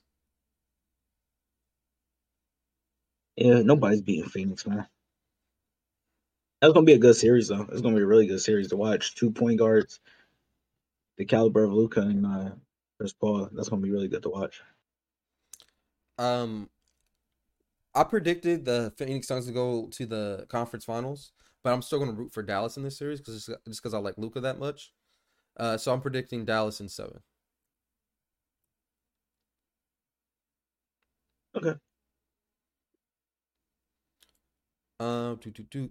Yeah, 3.37 3.61
nobody's 3.61 4.01
beating 4.01 4.29
Phoenix, 4.29 4.67
man. 4.67 4.87
That's 6.61 6.73
gonna 6.73 6.85
be 6.85 6.93
a 6.93 6.99
good 6.99 7.15
series 7.15 7.47
though. 7.47 7.65
It's 7.71 7.81
gonna 7.81 7.95
be 7.95 8.03
a 8.03 8.07
really 8.07 8.27
good 8.27 8.41
series 8.41 8.67
to 8.69 8.77
watch. 8.77 9.15
Two 9.15 9.31
point 9.31 9.57
guards, 9.57 9.99
the 11.17 11.25
caliber 11.25 11.63
of 11.63 11.73
Luka 11.73 12.01
and 12.01 12.25
uh, 12.25 12.51
Chris 12.99 13.13
Paul. 13.13 13.49
That's 13.53 13.69
gonna 13.69 13.81
be 13.81 13.89
really 13.89 14.09
good 14.09 14.23
to 14.23 14.29
watch. 14.29 14.61
Um, 16.19 16.69
I 17.95 18.03
predicted 18.03 18.65
the 18.65 18.93
Phoenix 18.97 19.27
Suns 19.27 19.47
to 19.47 19.51
go 19.51 19.87
to 19.87 20.05
the 20.05 20.45
conference 20.49 20.85
finals, 20.85 21.31
but 21.63 21.73
I'm 21.73 21.81
still 21.81 21.99
gonna 21.99 22.11
root 22.11 22.33
for 22.33 22.43
Dallas 22.43 22.77
in 22.77 22.83
this 22.83 22.97
series 22.97 23.19
because 23.19 23.45
just 23.45 23.81
because 23.81 23.93
I 23.93 23.99
like 23.99 24.17
Luka 24.17 24.41
that 24.41 24.59
much. 24.59 24.93
Uh, 25.57 25.77
so 25.77 25.91
I'm 25.91 26.01
predicting 26.01 26.45
Dallas 26.45 26.79
in 26.79 26.89
seven. 26.89 27.21
Okay. 31.55 31.73
Um, 34.99 35.37
doo, 35.37 35.49
doo, 35.51 35.63
doo. 35.69 35.89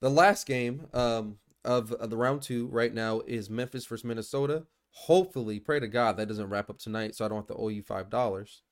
the 0.00 0.10
last 0.10 0.46
game 0.46 0.86
um 0.92 1.38
of, 1.64 1.92
of 1.92 2.10
the 2.10 2.16
round 2.16 2.42
two 2.42 2.66
right 2.68 2.92
now 2.92 3.20
is 3.26 3.50
Memphis 3.50 3.84
versus 3.86 4.04
Minnesota. 4.04 4.64
Hopefully, 4.90 5.60
pray 5.60 5.78
to 5.80 5.86
God 5.88 6.16
that 6.16 6.26
doesn't 6.28 6.48
wrap 6.48 6.70
up 6.70 6.78
tonight, 6.78 7.14
so 7.14 7.24
I 7.24 7.28
don't 7.28 7.38
have 7.38 7.46
to 7.48 7.54
owe 7.54 7.68
you 7.68 7.82
five 7.82 8.10
dollars. 8.10 8.62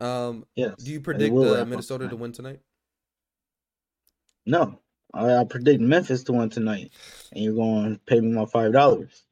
Um, 0.00 0.46
Yes. 0.56 0.74
do 0.82 0.90
you 0.92 1.00
predict 1.00 1.34
uh, 1.36 1.64
Minnesota 1.64 2.08
to 2.08 2.16
win 2.16 2.32
tonight? 2.32 2.60
No, 4.46 4.80
I, 5.12 5.36
I 5.36 5.44
predict 5.44 5.80
Memphis 5.80 6.24
to 6.24 6.32
win 6.32 6.50
tonight, 6.50 6.90
and 7.32 7.44
you're 7.44 7.54
going 7.54 7.94
to 7.94 8.00
pay 8.06 8.20
me 8.20 8.32
my 8.32 8.46
five 8.46 8.72
dollars. 8.72 9.24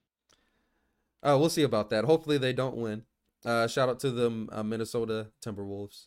Uh, 1.22 1.36
we'll 1.38 1.50
see 1.50 1.62
about 1.62 1.90
that. 1.90 2.04
Hopefully, 2.04 2.38
they 2.38 2.52
don't 2.52 2.76
win. 2.76 3.04
Uh, 3.44 3.66
shout 3.66 3.88
out 3.88 4.00
to 4.00 4.10
the 4.10 4.48
uh, 4.52 4.62
Minnesota 4.62 5.28
Timberwolves. 5.44 6.06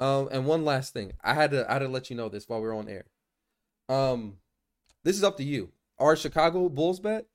Um, 0.00 0.30
and 0.32 0.46
one 0.46 0.64
last 0.64 0.94
thing, 0.94 1.12
I 1.22 1.34
had 1.34 1.50
to 1.50 1.68
I 1.70 1.74
had 1.74 1.80
to 1.80 1.88
let 1.88 2.08
you 2.08 2.16
know 2.16 2.30
this 2.30 2.48
while 2.48 2.60
we 2.60 2.66
are 2.66 2.74
on 2.74 2.88
air. 2.88 3.04
Um, 3.88 4.38
this 5.04 5.14
is 5.14 5.22
up 5.22 5.36
to 5.36 5.44
you. 5.44 5.72
Our 5.98 6.16
Chicago 6.16 6.68
Bulls 6.70 7.00
bet. 7.00 7.26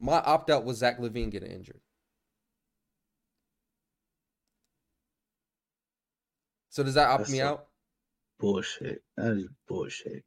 My 0.00 0.18
opt 0.18 0.48
out 0.48 0.64
was 0.64 0.78
Zach 0.78 1.00
LaVine 1.00 1.30
getting 1.30 1.50
injured. 1.50 1.80
So 6.70 6.84
does 6.84 6.94
that 6.94 7.08
opt 7.08 7.22
That's 7.22 7.32
me 7.32 7.40
out? 7.40 7.66
Bullshit. 8.38 9.02
That 9.16 9.32
is 9.32 9.48
bullshit. 9.66 10.22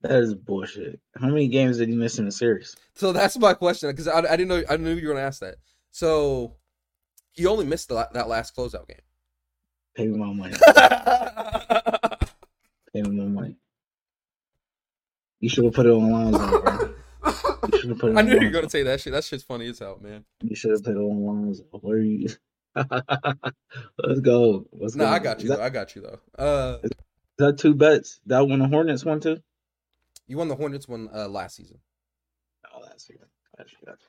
That 0.00 0.18
is 0.18 0.34
bullshit. 0.34 0.98
How 1.14 1.28
many 1.28 1.46
games 1.46 1.78
did 1.78 1.88
he 1.88 1.94
miss 1.94 2.18
in 2.18 2.24
the 2.24 2.32
series? 2.32 2.74
So 2.96 3.12
that's 3.12 3.38
my 3.38 3.54
question 3.54 3.90
because 3.90 4.08
I, 4.08 4.18
I 4.18 4.36
didn't 4.36 4.48
know 4.48 4.64
I 4.68 4.76
knew 4.76 4.94
you 4.94 5.06
were 5.06 5.14
gonna 5.14 5.24
ask 5.24 5.38
that. 5.40 5.56
So 5.92 6.56
he 7.30 7.46
only 7.46 7.64
missed 7.64 7.90
the, 7.90 8.08
that 8.12 8.28
last 8.28 8.56
closeout 8.56 8.88
game. 8.88 8.98
Pay 9.94 10.06
me 10.06 10.18
my 10.18 10.32
money. 10.32 10.54
Pay 12.92 13.02
me 13.02 13.10
my 13.10 13.24
money. 13.24 13.56
You 15.40 15.48
should 15.48 15.64
have 15.64 15.74
put 15.74 15.86
it 15.86 15.90
on 15.90 16.10
Lonzo, 16.10 16.60
bro. 16.62 16.94
You 17.72 17.78
should 17.78 17.90
have 17.90 17.98
put 17.98 18.12
it 18.12 18.16
I 18.18 18.22
knew 18.22 18.38
you 18.38 18.46
were 18.46 18.50
gonna 18.50 18.70
say 18.70 18.82
that 18.84 19.00
shit. 19.00 19.12
That 19.12 19.24
shit's 19.24 19.42
funny 19.42 19.68
as 19.68 19.78
hell, 19.78 19.98
man. 20.00 20.24
You 20.42 20.54
should 20.56 20.70
have 20.70 20.82
put 20.84 20.96
it 20.96 20.98
on 21.00 21.24
Lonzo. 21.26 21.64
Where 21.72 21.96
are 21.96 22.00
you? 22.00 22.28
Let's 22.74 24.20
go. 24.20 24.66
Let's 24.72 24.94
No, 24.94 25.04
go. 25.04 25.10
I 25.10 25.18
got 25.18 25.42
you 25.42 25.48
that. 25.50 25.60
I 25.60 25.68
got 25.68 25.94
you 25.94 26.02
though. 26.02 26.20
Uh, 26.42 26.78
is 26.82 26.90
that 27.38 27.58
two 27.58 27.74
bets? 27.74 28.20
That 28.26 28.46
one 28.46 28.60
the 28.60 28.68
Hornets 28.68 29.04
one 29.04 29.20
too? 29.20 29.38
you 30.26 30.38
won 30.38 30.48
the 30.48 30.54
Hornets 30.56 30.88
one 30.88 31.10
uh, 31.14 31.28
last 31.28 31.56
season. 31.56 31.78
Oh. 32.74 32.80
Gotcha, 33.58 33.76
gotcha. 33.84 34.06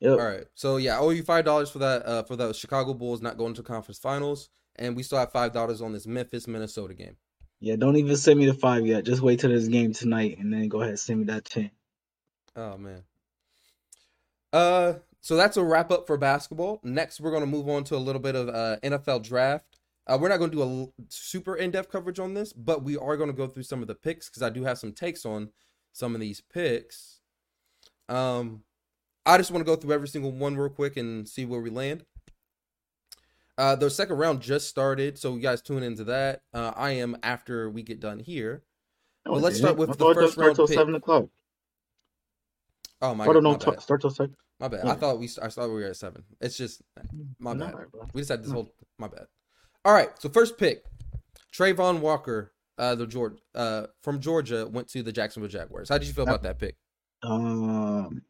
Yep. 0.00 0.18
All 0.18 0.26
right. 0.26 0.44
So 0.54 0.78
yeah, 0.78 0.96
I 0.96 1.00
owe 1.00 1.10
you 1.10 1.22
five 1.22 1.44
dollars 1.44 1.70
for 1.70 1.78
that. 1.80 2.04
Uh, 2.06 2.22
for 2.24 2.34
the 2.34 2.52
Chicago 2.52 2.94
Bulls 2.94 3.20
not 3.22 3.36
going 3.36 3.54
to 3.54 3.62
conference 3.62 3.98
finals, 3.98 4.48
and 4.80 4.96
we 4.96 5.02
still 5.02 5.18
have 5.18 5.30
five 5.30 5.52
dollars 5.52 5.80
on 5.80 5.92
this 5.92 6.06
Memphis 6.06 6.48
Minnesota 6.48 6.94
game. 6.94 7.16
Yeah, 7.60 7.76
don't 7.76 7.96
even 7.96 8.16
send 8.16 8.38
me 8.40 8.46
the 8.46 8.54
five 8.54 8.86
yet. 8.86 9.04
Just 9.04 9.22
wait 9.22 9.38
till 9.40 9.50
this 9.50 9.68
game 9.68 9.92
tonight, 9.92 10.38
and 10.38 10.52
then 10.52 10.68
go 10.68 10.80
ahead 10.80 10.90
and 10.90 10.98
send 10.98 11.20
me 11.20 11.26
that 11.26 11.44
ten. 11.44 11.70
Oh 12.56 12.76
man. 12.76 13.04
Uh, 14.52 14.94
so 15.20 15.36
that's 15.36 15.56
a 15.56 15.62
wrap 15.62 15.92
up 15.92 16.06
for 16.06 16.16
basketball. 16.16 16.80
Next, 16.82 17.20
we're 17.20 17.30
gonna 17.30 17.46
move 17.46 17.68
on 17.68 17.84
to 17.84 17.96
a 17.96 17.98
little 17.98 18.20
bit 18.22 18.34
of 18.34 18.48
uh, 18.48 18.78
NFL 18.82 19.22
draft. 19.22 19.78
Uh, 20.06 20.18
we're 20.20 20.28
not 20.28 20.38
gonna 20.38 20.50
do 20.50 20.62
a 20.62 20.66
l- 20.66 20.94
super 21.08 21.54
in 21.54 21.70
depth 21.70 21.90
coverage 21.92 22.18
on 22.18 22.34
this, 22.34 22.52
but 22.52 22.82
we 22.82 22.96
are 22.96 23.16
gonna 23.16 23.32
go 23.32 23.46
through 23.46 23.62
some 23.62 23.82
of 23.82 23.88
the 23.88 23.94
picks 23.94 24.28
because 24.28 24.42
I 24.42 24.50
do 24.50 24.64
have 24.64 24.78
some 24.78 24.92
takes 24.92 25.24
on 25.26 25.50
some 25.92 26.14
of 26.14 26.20
these 26.20 26.40
picks. 26.40 27.20
Um, 28.08 28.64
I 29.26 29.36
just 29.36 29.50
want 29.50 29.60
to 29.64 29.70
go 29.70 29.76
through 29.76 29.92
every 29.92 30.08
single 30.08 30.32
one 30.32 30.56
real 30.56 30.70
quick 30.70 30.96
and 30.96 31.28
see 31.28 31.44
where 31.44 31.60
we 31.60 31.70
land. 31.70 32.04
Uh, 33.60 33.76
the 33.76 33.90
second 33.90 34.16
round 34.16 34.40
just 34.40 34.68
started, 34.68 35.18
so 35.18 35.34
you 35.34 35.40
guys 35.42 35.60
tune 35.60 35.82
into 35.82 36.02
that. 36.02 36.40
Uh, 36.54 36.72
I 36.74 36.92
am 36.92 37.14
after 37.22 37.68
we 37.68 37.82
get 37.82 38.00
done 38.00 38.18
here. 38.18 38.62
No, 39.26 39.32
Well, 39.32 39.42
let's 39.42 39.58
start 39.58 39.76
with 39.76 39.98
the 39.98 40.14
first 40.14 40.32
start 40.32 40.46
round 40.46 40.56
till 40.56 40.66
pick. 40.66 40.78
seven 40.78 40.94
o'clock. 40.94 41.26
Oh 43.02 43.14
my 43.14 43.24
Hold 43.24 43.34
god, 43.34 43.42
my 43.42 43.56
don't 43.58 43.82
start 43.82 44.00
till 44.00 44.08
seven. 44.08 44.34
My 44.60 44.68
bad. 44.68 44.86
I 44.86 44.94
thought 44.94 45.18
we 45.18 45.28
I 45.42 45.48
thought 45.48 45.68
we 45.68 45.74
were 45.74 45.84
at 45.84 45.96
seven. 45.96 46.24
It's 46.40 46.56
just 46.56 46.80
my 47.38 47.52
bad. 47.52 47.74
alright, 47.74 47.92
bro. 47.92 48.08
We 48.14 48.22
just 48.22 48.30
had 48.30 48.42
this 48.42 48.50
whole 48.50 48.72
my 48.98 49.08
bad. 49.08 49.26
All 49.84 49.92
right. 49.92 50.08
So 50.18 50.30
first 50.30 50.56
pick, 50.56 50.82
Travon 51.54 52.00
Walker, 52.00 52.52
uh, 52.78 52.94
the 52.94 53.06
Georgia, 53.06 53.36
uh, 53.54 53.86
from 54.02 54.20
Georgia, 54.20 54.68
went 54.68 54.88
to 54.88 55.02
the 55.02 55.12
Jacksonville 55.12 55.50
Jaguars. 55.50 55.90
How 55.90 55.98
did 55.98 56.08
you 56.08 56.14
feel 56.14 56.24
about 56.24 56.44
that 56.44 56.58
pick? 56.58 56.76
Um, 57.22 58.22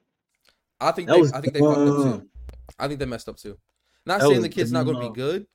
I 0.80 0.90
think 0.90 1.08
they, 1.08 1.20
was 1.20 1.32
I 1.32 1.40
think 1.40 1.54
they 1.54 1.60
fucked 1.60 1.78
up 1.78 2.02
too. 2.02 2.28
I 2.80 2.88
think 2.88 2.98
they 2.98 3.06
messed 3.06 3.28
up 3.28 3.36
too. 3.36 3.56
Not 4.10 4.18
That 4.18 4.26
saying 4.26 4.38
was 4.38 4.48
the 4.48 4.48
kid's 4.48 4.72
not 4.72 4.86
going 4.86 4.96
to 4.96 5.08
be 5.08 5.14
good, 5.14 5.46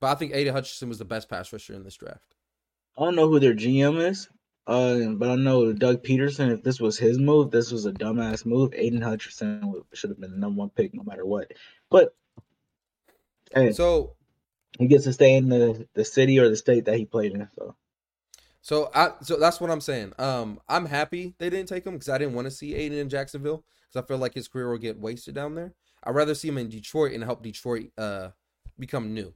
but 0.00 0.08
I 0.08 0.16
think 0.16 0.34
Aidan 0.34 0.52
Hutchinson 0.52 0.88
was 0.88 0.98
the 0.98 1.04
best 1.04 1.28
pass 1.28 1.52
rusher 1.52 1.74
in 1.74 1.84
this 1.84 1.94
draft. 1.94 2.34
I 2.98 3.04
don't 3.04 3.14
know 3.14 3.28
who 3.28 3.38
their 3.38 3.54
GM 3.54 4.04
is, 4.04 4.28
uh, 4.66 5.12
but 5.12 5.30
I 5.30 5.36
know 5.36 5.72
Doug 5.72 6.02
Pederson. 6.02 6.52
If 6.52 6.64
this 6.64 6.80
was 6.80 6.98
his 6.98 7.20
move, 7.20 7.52
this 7.52 7.70
was 7.70 7.86
a 7.86 7.92
dumbass 7.92 8.44
move. 8.44 8.74
Aidan 8.74 9.00
Hutchinson 9.00 9.84
should 9.92 10.10
have 10.10 10.20
been 10.20 10.32
the 10.32 10.38
number 10.38 10.58
one 10.58 10.70
pick, 10.70 10.92
no 10.92 11.04
matter 11.04 11.24
what. 11.24 11.52
But 11.88 12.16
hey, 13.54 13.70
So 13.70 14.16
he 14.76 14.88
gets 14.88 15.04
to 15.04 15.12
stay 15.12 15.36
in 15.36 15.48
the, 15.48 15.86
the 15.94 16.04
city 16.04 16.40
or 16.40 16.48
the 16.48 16.56
state 16.56 16.86
that 16.86 16.96
he 16.96 17.04
played 17.04 17.30
in. 17.30 17.48
So 17.54 17.76
So 18.60 18.90
I 18.92 19.10
so 19.22 19.36
that's 19.36 19.60
what 19.60 19.70
I'm 19.70 19.80
saying. 19.80 20.14
Um, 20.18 20.58
I'm 20.68 20.86
happy 20.86 21.36
they 21.38 21.48
didn't 21.48 21.68
take 21.68 21.86
him 21.86 21.92
because 21.92 22.08
I 22.08 22.18
didn't 22.18 22.34
want 22.34 22.46
to 22.46 22.50
see 22.50 22.74
Aidan 22.74 22.98
in 22.98 23.08
Jacksonville 23.08 23.64
because 23.82 24.02
I 24.02 24.08
feel 24.08 24.18
like 24.18 24.34
his 24.34 24.48
career 24.48 24.68
will 24.68 24.78
get 24.78 24.98
wasted 24.98 25.36
down 25.36 25.54
there. 25.54 25.74
I'd 26.04 26.14
rather 26.14 26.34
see 26.34 26.48
him 26.48 26.58
in 26.58 26.68
Detroit 26.68 27.12
and 27.12 27.24
help 27.24 27.42
Detroit 27.42 27.90
uh 27.98 28.30
become 28.78 29.14
new 29.14 29.34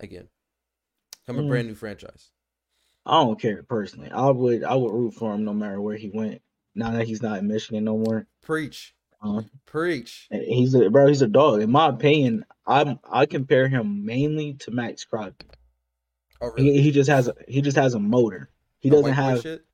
again, 0.00 0.28
become 1.26 1.38
a 1.38 1.42
Mm. 1.42 1.48
brand 1.48 1.68
new 1.68 1.74
franchise. 1.74 2.30
I 3.06 3.22
don't 3.22 3.40
care 3.40 3.62
personally. 3.62 4.10
I 4.10 4.30
would 4.30 4.64
I 4.64 4.74
would 4.74 4.92
root 4.92 5.14
for 5.14 5.34
him 5.34 5.44
no 5.44 5.52
matter 5.54 5.80
where 5.80 5.96
he 5.96 6.10
went. 6.12 6.42
Now 6.74 6.92
that 6.92 7.06
he's 7.06 7.22
not 7.22 7.38
in 7.38 7.48
Michigan 7.48 7.84
no 7.84 7.96
more. 7.98 8.26
Preach, 8.42 8.94
Um, 9.20 9.50
preach. 9.66 10.28
he's 10.30 10.74
a 10.74 10.90
bro. 10.90 11.06
He's 11.06 11.22
a 11.22 11.26
dog. 11.28 11.60
In 11.62 11.70
my 11.70 11.88
opinion, 11.88 12.44
I'm 12.66 12.98
I 13.10 13.26
compare 13.26 13.68
him 13.68 14.04
mainly 14.04 14.54
to 14.54 14.70
Maxx 14.70 15.04
Crosby. 15.04 15.46
Oh 16.40 16.52
really? 16.52 16.72
He, 16.74 16.82
he 16.82 16.90
just 16.92 17.10
has 17.10 17.28
a 17.28 17.34
he 17.48 17.60
just 17.62 17.76
has 17.76 17.94
a 17.94 17.98
motor. 17.98 18.50
He 18.78 18.90
doesn't 18.90 19.12
have 19.14 19.40
shit? 19.42 19.64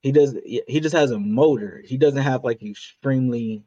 he 0.00 0.12
does 0.12 0.36
he 0.44 0.80
just 0.80 0.94
has 0.94 1.10
a 1.10 1.18
motor. 1.18 1.82
He 1.84 1.96
doesn't 1.96 2.22
have 2.22 2.44
like 2.44 2.62
extremely 2.62 3.64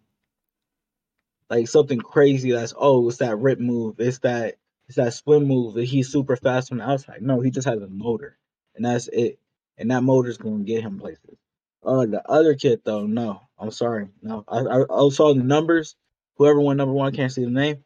like 1.51 1.67
something 1.67 1.99
crazy 1.99 2.51
that's 2.51 2.73
oh 2.77 3.09
it's 3.09 3.17
that 3.17 3.37
rip 3.37 3.59
move, 3.59 3.99
it's 3.99 4.19
that 4.19 4.55
it's 4.87 4.95
that 4.95 5.13
spin 5.13 5.45
move 5.45 5.73
that 5.73 5.83
he's 5.83 6.09
super 6.09 6.37
fast 6.37 6.69
from 6.69 6.77
the 6.77 6.89
outside. 6.89 7.21
No, 7.21 7.41
he 7.41 7.51
just 7.51 7.67
has 7.67 7.81
a 7.81 7.87
motor. 7.87 8.37
And 8.75 8.85
that's 8.85 9.09
it. 9.09 9.37
And 9.77 9.91
that 9.91 10.01
motor's 10.01 10.37
gonna 10.37 10.63
get 10.63 10.81
him 10.81 10.97
places. 10.97 11.37
Uh 11.83 12.05
the 12.05 12.21
other 12.27 12.55
kid 12.55 12.81
though, 12.85 13.05
no. 13.05 13.41
I'm 13.59 13.71
sorry. 13.71 14.07
No. 14.23 14.45
I 14.47 14.59
I, 14.59 15.05
I 15.05 15.09
saw 15.09 15.33
the 15.33 15.43
numbers. 15.43 15.97
Whoever 16.37 16.61
won 16.61 16.77
number 16.77 16.93
one, 16.93 17.13
I 17.13 17.15
can't 17.15 17.31
see 17.31 17.43
the 17.43 17.51
name. 17.51 17.83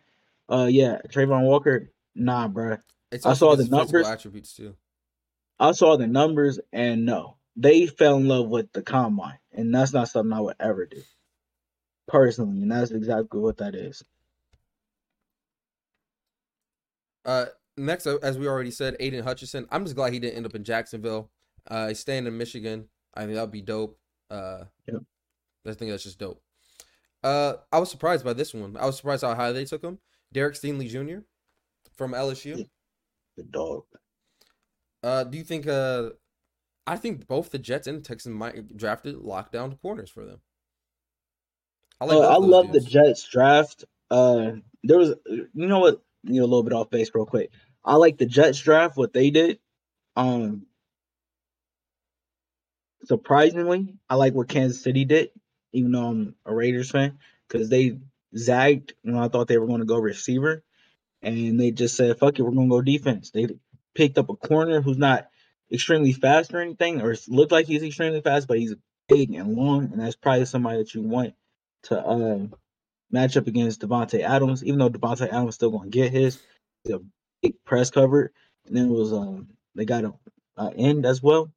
Uh 0.48 0.68
yeah, 0.70 1.00
Travon 1.10 1.42
Walker, 1.42 1.90
nah, 2.14 2.48
bruh. 2.48 2.80
It's 3.12 3.26
I 3.26 3.34
saw 3.34 3.56
the 3.56 3.68
numbers. 3.68 4.08
attributes 4.08 4.54
too. 4.54 4.76
I 5.60 5.72
saw 5.72 5.98
the 5.98 6.06
numbers 6.06 6.60
and 6.72 7.04
no, 7.04 7.38
they 7.56 7.88
fell 7.88 8.18
in 8.18 8.28
love 8.28 8.48
with 8.48 8.72
the 8.74 8.84
combine, 8.84 9.40
and 9.52 9.74
that's 9.74 9.92
not 9.92 10.10
something 10.10 10.34
I 10.34 10.42
would 10.42 10.58
ever 10.60 10.86
do 10.86 11.02
personally, 12.08 12.62
and 12.62 12.72
that's 12.72 12.92
exactly 12.92 13.40
what 13.40 13.58
that 13.58 13.76
is. 13.76 14.04
Uh, 17.26 17.46
next, 17.78 18.06
uh, 18.08 18.18
as 18.22 18.38
we 18.38 18.48
already 18.48 18.72
said, 18.72 18.96
Aidan 19.00 19.24
Hutchinson. 19.24 19.68
I'm 19.72 19.84
just 19.84 19.96
glad 19.96 20.14
he 20.14 20.20
didn't 20.20 20.38
end 20.38 20.46
up 20.46 20.56
in 20.56 20.64
Jacksonville. 20.64 21.32
Uh, 21.68 21.88
he's 21.90 22.00
staying 22.00 22.28
in 22.28 22.38
Michigan. 22.38 22.88
I 23.16 23.22
think 23.22 23.34
that'd 23.36 23.52
be 23.52 23.62
dope. 23.62 23.98
Uh, 24.30 24.66
Yep. 24.88 25.02
I 25.68 25.74
think 25.74 25.90
that's 25.90 26.04
just 26.04 26.20
dope. 26.20 26.42
Uh, 27.24 27.56
I 27.72 27.80
was 27.80 27.90
surprised 27.90 28.24
by 28.24 28.34
this 28.34 28.54
one. 28.54 28.78
I 28.78 28.86
was 28.86 28.98
surprised 28.98 29.24
how 29.24 29.34
high 29.34 29.52
they 29.52 29.66
took 29.66 29.84
him. 29.84 29.98
Derek 30.32 30.54
Stingley 30.54 30.88
Jr. 30.88 31.24
from 31.96 32.12
LSU. 32.12 32.68
The 33.36 33.44
dog. 33.44 33.84
Uh, 35.02 35.24
do 35.24 35.38
you 35.38 35.44
think? 35.44 35.66
Uh, 35.68 36.12
I 36.86 36.98
think 36.98 37.26
both 37.26 37.50
the 37.50 37.58
Jets 37.58 37.88
and 37.88 38.06
Texans 38.06 38.36
might 38.36 38.78
drafted 38.78 39.16
lockdown 39.16 39.82
corners 39.82 40.10
for 40.12 40.24
them. 40.24 40.42
I 42.02 42.06
I, 42.06 42.08
like. 42.08 42.18
uh, 42.18 42.30
I 42.30 42.38
love 42.38 42.72
the. 42.72 42.80
Jets 42.82 43.28
draft. 43.28 43.86
Uh, 44.12 44.52
there 44.84 44.98
was, 44.98 45.14
you 45.28 45.50
know 45.54 45.80
what? 45.80 46.02
You 46.24 46.40
know, 46.40 46.44
a 46.44 46.50
little 46.50 46.64
bit 46.64 46.74
off 46.74 46.90
base, 46.90 47.12
real 47.14 47.26
quick. 47.26 47.52
I 47.84 47.96
like 47.96 48.18
the 48.18 48.26
Jets 48.26 48.60
draft. 48.60 48.98
What 48.98 49.14
they 49.14 49.30
did. 49.30 49.60
Um, 50.16 50.66
surprisingly, 53.06 53.96
I 54.10 54.16
like 54.16 54.34
what 54.34 54.48
Kansas 54.48 54.82
City 54.82 55.06
did, 55.06 55.30
even 55.74 55.92
though 55.92 56.08
I'm 56.08 56.36
a 56.46 56.54
Raiders 56.54 56.92
fan, 56.92 57.20
because 57.48 57.70
they 57.70 57.98
zagged 58.36 58.94
when 59.04 59.18
I 59.18 59.28
thought 59.28 59.48
they 59.48 59.58
were 59.58 59.68
going 59.68 59.80
to 59.80 59.86
go 59.86 59.98
receiver, 59.98 60.64
and 61.22 61.60
they 61.60 61.72
just 61.72 61.96
said, 61.96 62.18
"Fuck 62.18 62.40
it, 62.40 62.44
we're 62.44 62.52
going 62.52 62.70
to 62.70 62.76
go 62.76 62.82
defense." 62.82 63.32
They 63.32 63.48
picked 63.94 64.18
up 64.18 64.30
a 64.30 64.36
corner 64.36 64.82
who's 64.82 64.98
not 64.98 65.30
extremely 65.72 66.14
fast 66.14 66.54
or 66.54 66.62
anything, 66.62 67.02
or 67.02 67.16
looked 67.28 67.52
like 67.52 67.68
he's 67.68 67.84
extremely 67.84 68.22
fast, 68.22 68.48
but 68.48 68.60
he's 68.60 68.76
big 69.08 69.34
and 69.34 69.56
long, 69.56 69.92
and 69.92 70.00
that's 70.00 70.16
probably 70.16 70.46
somebody 70.46 70.80
that 70.80 70.94
you 70.94 71.02
want 71.02 71.36
to 71.86 72.00
uh, 72.00 72.40
match 73.12 73.38
up 73.38 73.48
against 73.48 73.82
Davante 73.82 74.22
Adams. 74.22 74.64
Even 74.64 74.80
though 74.80 74.90
Davante 74.90 75.28
Adams 75.28 75.56
still 75.56 75.72
going 75.72 75.90
to 75.92 75.98
get 75.98 76.12
his, 76.12 76.42
a 76.92 77.00
big 77.42 77.56
press 77.66 77.90
cover, 77.90 78.32
and 78.66 78.76
then 78.76 78.86
it 78.86 78.92
was 78.92 79.14
um 79.14 79.50
they 79.76 79.86
got 79.86 80.06
a, 80.06 80.14
a 80.58 80.74
end 80.76 81.06
as 81.06 81.22
well. 81.22 81.52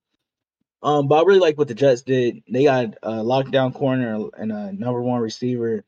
Um, 0.83 1.09
but 1.09 1.17
I 1.17 1.27
really 1.27 1.41
like 1.41 1.59
what 1.59 1.69
the 1.69 1.75
Jets 1.75 2.03
did. 2.03 2.43
They 2.49 2.65
got 2.65 2.95
a 3.03 3.13
lockdown 3.15 3.75
corner 3.75 4.29
and 4.37 4.53
a 4.53 4.73
number 4.73 5.03
one 5.03 5.21
receiver, 5.21 5.85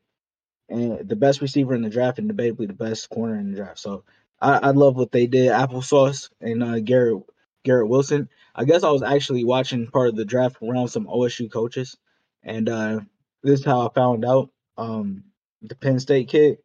and 0.69 1.07
the 1.07 1.15
best 1.15 1.41
receiver 1.41 1.73
in 1.73 1.81
the 1.81 1.89
draft, 1.89 2.19
and 2.19 2.29
debatably 2.29 2.67
the 2.67 2.73
best 2.73 3.09
corner 3.09 3.35
in 3.35 3.51
the 3.51 3.57
draft. 3.57 3.79
So 3.79 4.03
I, 4.41 4.57
I 4.57 4.71
love 4.71 4.95
what 4.95 5.11
they 5.11 5.27
did. 5.27 5.51
Applesauce 5.51 6.29
and 6.41 6.63
uh, 6.63 6.79
Garrett 6.79 7.23
Garrett 7.63 7.87
Wilson. 7.87 8.29
I 8.53 8.65
guess 8.65 8.83
I 8.83 8.91
was 8.91 9.03
actually 9.03 9.45
watching 9.45 9.87
part 9.87 10.09
of 10.09 10.15
the 10.15 10.25
draft 10.25 10.57
around 10.61 10.89
some 10.89 11.05
OSU 11.05 11.49
coaches, 11.51 11.97
and 12.43 12.67
uh, 12.67 12.99
this 13.43 13.59
is 13.59 13.65
how 13.65 13.87
I 13.87 13.93
found 13.93 14.25
out. 14.25 14.49
Um, 14.77 15.25
the 15.61 15.75
Penn 15.75 15.99
State 15.99 16.29
kid 16.29 16.57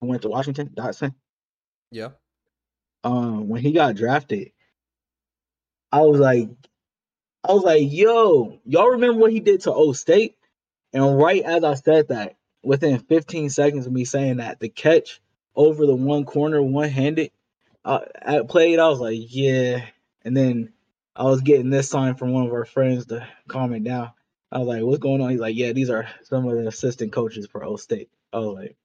who 0.00 0.08
went 0.08 0.22
to 0.22 0.28
Washington, 0.28 0.70
Dotson. 0.74 1.14
Yeah. 1.90 2.10
Um, 3.04 3.48
when 3.48 3.62
he 3.62 3.72
got 3.72 3.96
drafted, 3.96 4.52
I 5.92 6.00
was 6.02 6.20
like, 6.20 6.48
I 7.44 7.52
was 7.52 7.62
like, 7.62 7.84
yo, 7.90 8.58
y'all 8.64 8.90
remember 8.90 9.20
what 9.20 9.32
he 9.32 9.40
did 9.40 9.62
to 9.62 9.72
O 9.72 9.92
State? 9.92 10.36
And 10.92 11.18
right 11.18 11.42
as 11.42 11.62
I 11.62 11.74
said 11.74 12.08
that, 12.08 12.36
within 12.62 12.98
15 12.98 13.50
seconds 13.50 13.86
of 13.86 13.92
me 13.92 14.04
saying 14.04 14.38
that, 14.38 14.60
the 14.60 14.68
catch 14.68 15.20
over 15.54 15.86
the 15.86 15.94
one 15.94 16.24
corner, 16.24 16.60
one 16.60 16.88
handed, 16.88 17.30
uh, 17.84 18.00
I 18.20 18.40
played. 18.40 18.80
I 18.80 18.88
was 18.88 18.98
like, 18.98 19.20
yeah. 19.28 19.86
And 20.24 20.36
then 20.36 20.72
I 21.14 21.24
was 21.24 21.40
getting 21.40 21.70
this 21.70 21.88
sign 21.88 22.16
from 22.16 22.32
one 22.32 22.46
of 22.46 22.52
our 22.52 22.64
friends 22.64 23.06
to 23.06 23.26
calm 23.46 23.72
it 23.72 23.84
down. 23.84 24.10
I 24.52 24.58
was 24.58 24.68
like, 24.68 24.82
what's 24.82 24.98
going 24.98 25.20
on? 25.20 25.30
He's 25.30 25.40
like, 25.40 25.56
yeah, 25.56 25.72
these 25.72 25.90
are 25.90 26.08
some 26.22 26.46
of 26.46 26.56
the 26.56 26.68
assistant 26.68 27.12
coaches 27.12 27.46
for 27.46 27.64
O 27.64 27.76
State. 27.76 28.10
I 28.32 28.38
was 28.38 28.54
like, 28.54 28.76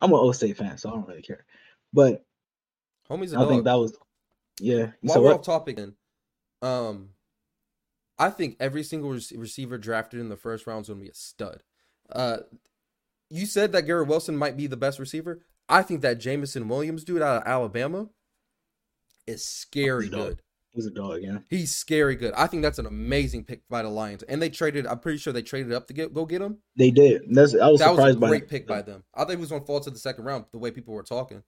I'm 0.00 0.12
an 0.12 0.18
O 0.18 0.32
State 0.32 0.56
fan, 0.56 0.78
so 0.78 0.90
I 0.90 0.92
don't 0.92 1.08
really 1.08 1.22
care. 1.22 1.44
But 1.92 2.24
Homie's 3.10 3.34
I 3.34 3.40
dog. 3.40 3.48
think 3.48 3.64
that 3.64 3.74
was, 3.74 3.96
yeah. 4.60 4.92
While 5.00 5.14
said 5.14 5.22
we're 5.22 5.28
what? 5.28 5.40
off 5.40 5.44
topic, 5.44 5.76
then, 5.76 5.94
um, 6.62 7.10
I 8.18 8.30
think 8.30 8.56
every 8.60 8.82
single 8.82 9.10
receiver 9.10 9.78
drafted 9.78 10.20
in 10.20 10.28
the 10.28 10.36
first 10.36 10.66
round 10.66 10.82
is 10.82 10.88
going 10.88 11.00
to 11.00 11.04
be 11.04 11.10
a 11.10 11.14
stud. 11.14 11.62
Uh, 12.10 12.38
you 13.30 13.46
said 13.46 13.72
that 13.72 13.82
Garrett 13.82 14.08
Wilson 14.08 14.36
might 14.36 14.56
be 14.56 14.66
the 14.66 14.76
best 14.76 14.98
receiver. 14.98 15.40
I 15.68 15.82
think 15.82 16.02
that 16.02 16.20
Jameson 16.20 16.68
Williams 16.68 17.04
dude 17.04 17.22
out 17.22 17.42
of 17.42 17.48
Alabama 17.48 18.08
is 19.26 19.44
scary 19.44 20.08
good. 20.08 20.40
He's 20.74 20.86
a 20.86 20.90
dog, 20.90 21.20
yeah. 21.22 21.38
He's 21.50 21.74
scary 21.74 22.16
good. 22.16 22.32
I 22.34 22.46
think 22.46 22.62
that's 22.62 22.78
an 22.78 22.86
amazing 22.86 23.44
pick 23.44 23.60
by 23.68 23.82
the 23.82 23.90
Lions, 23.90 24.22
and 24.22 24.40
they 24.40 24.48
traded. 24.48 24.86
I'm 24.86 25.00
pretty 25.00 25.18
sure 25.18 25.32
they 25.32 25.42
traded 25.42 25.72
up 25.72 25.86
to 25.88 25.92
get 25.92 26.14
go 26.14 26.24
get 26.24 26.40
him. 26.40 26.58
They 26.76 26.90
did. 26.90 27.22
That's 27.30 27.54
I 27.54 27.68
was 27.68 27.80
That 27.80 27.90
was 27.90 27.98
a 27.98 28.00
surprised 28.00 28.20
by 28.20 28.28
great 28.28 28.42
that. 28.44 28.48
pick 28.50 28.66
by 28.66 28.80
them. 28.80 29.04
I 29.14 29.20
think 29.24 29.32
it 29.34 29.40
was 29.40 29.50
going 29.50 29.60
to 29.62 29.66
fall 29.66 29.80
to 29.80 29.90
the 29.90 29.98
second 29.98 30.24
round 30.24 30.46
the 30.50 30.58
way 30.58 30.70
people 30.70 30.94
were 30.94 31.02
talking. 31.02 31.42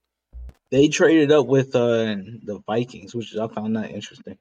They 0.70 0.88
traded 0.88 1.32
up 1.32 1.46
with 1.46 1.74
uh 1.74 2.16
the 2.44 2.60
Vikings, 2.66 3.14
which 3.14 3.34
I 3.36 3.48
found 3.48 3.76
that 3.76 3.90
interesting. 3.90 4.36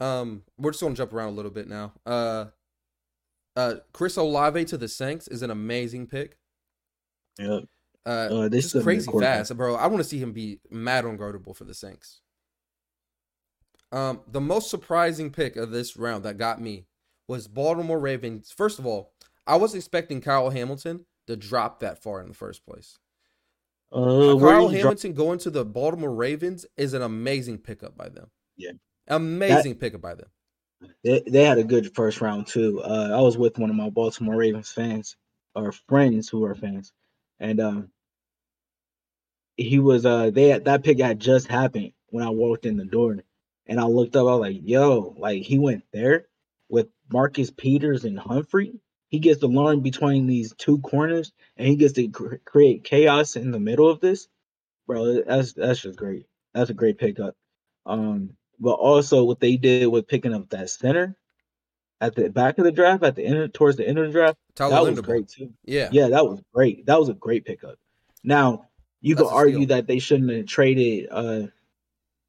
Um, 0.00 0.42
we're 0.58 0.72
just 0.72 0.82
gonna 0.82 0.94
jump 0.94 1.12
around 1.12 1.28
a 1.28 1.36
little 1.36 1.50
bit 1.50 1.68
now. 1.68 1.92
Uh, 2.04 2.46
uh, 3.54 3.76
Chris 3.92 4.16
Olave 4.16 4.64
to 4.66 4.76
the 4.76 4.88
Saints 4.88 5.28
is 5.28 5.42
an 5.42 5.50
amazing 5.50 6.06
pick. 6.06 6.38
Yeah. 7.38 7.60
Uh, 8.04 8.08
Uh, 8.30 8.48
they 8.48 8.58
just 8.58 8.70
still 8.70 8.80
need 8.80 8.82
a 8.82 8.84
crazy 8.84 9.10
fast, 9.20 9.56
bro. 9.56 9.74
I 9.74 9.86
want 9.86 9.98
to 9.98 10.04
see 10.08 10.18
him 10.18 10.32
be 10.32 10.60
mad 10.70 11.04
unguardable 11.04 11.56
for 11.56 11.64
the 11.64 11.74
Saints. 11.74 12.20
Um, 13.92 14.20
the 14.26 14.40
most 14.40 14.70
surprising 14.70 15.30
pick 15.30 15.56
of 15.56 15.70
this 15.70 15.96
round 15.96 16.24
that 16.24 16.38
got 16.38 16.60
me 16.60 16.86
was 17.28 17.48
Baltimore 17.48 17.98
Ravens. 17.98 18.52
First 18.52 18.78
of 18.78 18.86
all, 18.86 19.12
I 19.46 19.56
was 19.56 19.74
expecting 19.74 20.20
Kyle 20.20 20.50
Hamilton 20.50 21.06
to 21.26 21.36
drop 21.36 21.80
that 21.80 22.02
far 22.02 22.20
in 22.20 22.28
the 22.28 22.34
first 22.34 22.64
place. 22.64 22.98
Uh, 23.92 24.36
Kyle 24.38 24.68
he 24.68 24.80
dro- 24.80 24.90
Hamilton 24.90 25.12
going 25.14 25.38
to 25.40 25.50
the 25.50 25.64
Baltimore 25.64 26.14
Ravens 26.14 26.66
is 26.76 26.94
an 26.94 27.02
amazing 27.02 27.58
pickup 27.58 27.96
by 27.96 28.08
them. 28.08 28.30
Yeah. 28.56 28.72
amazing 29.08 29.76
pickup 29.76 30.00
by 30.00 30.14
them. 30.14 30.28
they, 31.04 31.22
they 31.26 31.44
had 31.44 31.58
a 31.58 31.64
good 31.64 31.94
first 31.94 32.20
round 32.20 32.46
too. 32.46 32.82
Uh, 32.82 33.10
I 33.12 33.20
was 33.20 33.38
with 33.38 33.58
one 33.58 33.70
of 33.70 33.76
my 33.76 33.90
Baltimore 33.90 34.36
Ravens 34.36 34.70
fans 34.70 35.16
or 35.54 35.72
friends 35.72 36.28
who 36.28 36.44
are 36.44 36.54
fans, 36.54 36.92
and 37.38 37.60
um, 37.60 37.88
he 39.56 39.78
was 39.78 40.04
uh 40.04 40.30
they 40.30 40.48
had, 40.48 40.64
that 40.64 40.84
pick 40.84 40.98
had 41.00 41.20
just 41.20 41.46
happened 41.48 41.92
when 42.08 42.24
I 42.24 42.30
walked 42.30 42.66
in 42.66 42.76
the 42.76 42.84
door, 42.84 43.16
and 43.66 43.80
I 43.80 43.84
looked 43.84 44.16
up. 44.16 44.20
I 44.22 44.34
was 44.36 44.40
like, 44.40 44.60
"Yo, 44.62 45.14
like 45.18 45.42
he 45.42 45.58
went 45.58 45.84
there 45.92 46.26
with 46.68 46.88
Marcus 47.12 47.50
Peters 47.50 48.04
and 48.04 48.18
Humphrey. 48.18 48.80
He 49.08 49.18
gets 49.20 49.40
to 49.40 49.46
learn 49.46 49.80
between 49.80 50.26
these 50.26 50.52
two 50.58 50.78
corners, 50.78 51.32
and 51.56 51.68
he 51.68 51.76
gets 51.76 51.92
to 51.94 52.08
cr- 52.08 52.34
create 52.44 52.84
chaos 52.84 53.36
in 53.36 53.50
the 53.52 53.60
middle 53.60 53.88
of 53.88 54.00
this, 54.00 54.28
bro. 54.86 55.22
That's 55.22 55.52
that's 55.52 55.80
just 55.80 55.98
great. 55.98 56.26
That's 56.54 56.70
a 56.70 56.74
great 56.74 56.98
pickup. 56.98 57.34
Um, 57.84 58.30
but 58.58 58.72
also 58.74 59.22
what 59.24 59.38
they 59.40 59.56
did 59.56 59.86
with 59.88 60.08
picking 60.08 60.34
up 60.34 60.48
that 60.50 60.70
center 60.70 61.14
at 62.00 62.14
the 62.14 62.28
back 62.30 62.58
of 62.58 62.64
the 62.64 62.72
draft, 62.72 63.04
at 63.04 63.14
the 63.14 63.24
end 63.24 63.54
towards 63.54 63.76
the 63.76 63.86
end 63.86 63.98
of 63.98 64.06
the 64.06 64.12
draft, 64.12 64.36
Tyler 64.54 64.70
that 64.74 64.82
was 64.82 64.98
Linderbaum. 64.98 65.04
great 65.04 65.28
too. 65.28 65.52
Yeah. 65.64 65.88
Yeah, 65.92 66.08
that 66.08 66.26
was 66.26 66.42
great. 66.52 66.86
That 66.86 66.98
was 66.98 67.08
a 67.08 67.14
great 67.14 67.44
pickup. 67.44 67.76
Now 68.24 68.66
you 69.00 69.14
That's 69.14 69.28
could 69.28 69.34
argue 69.34 69.56
steal. 69.58 69.68
that 69.76 69.86
they 69.86 69.98
shouldn't 69.98 70.30
have 70.32 70.46
traded 70.46 71.08
uh 71.10 71.46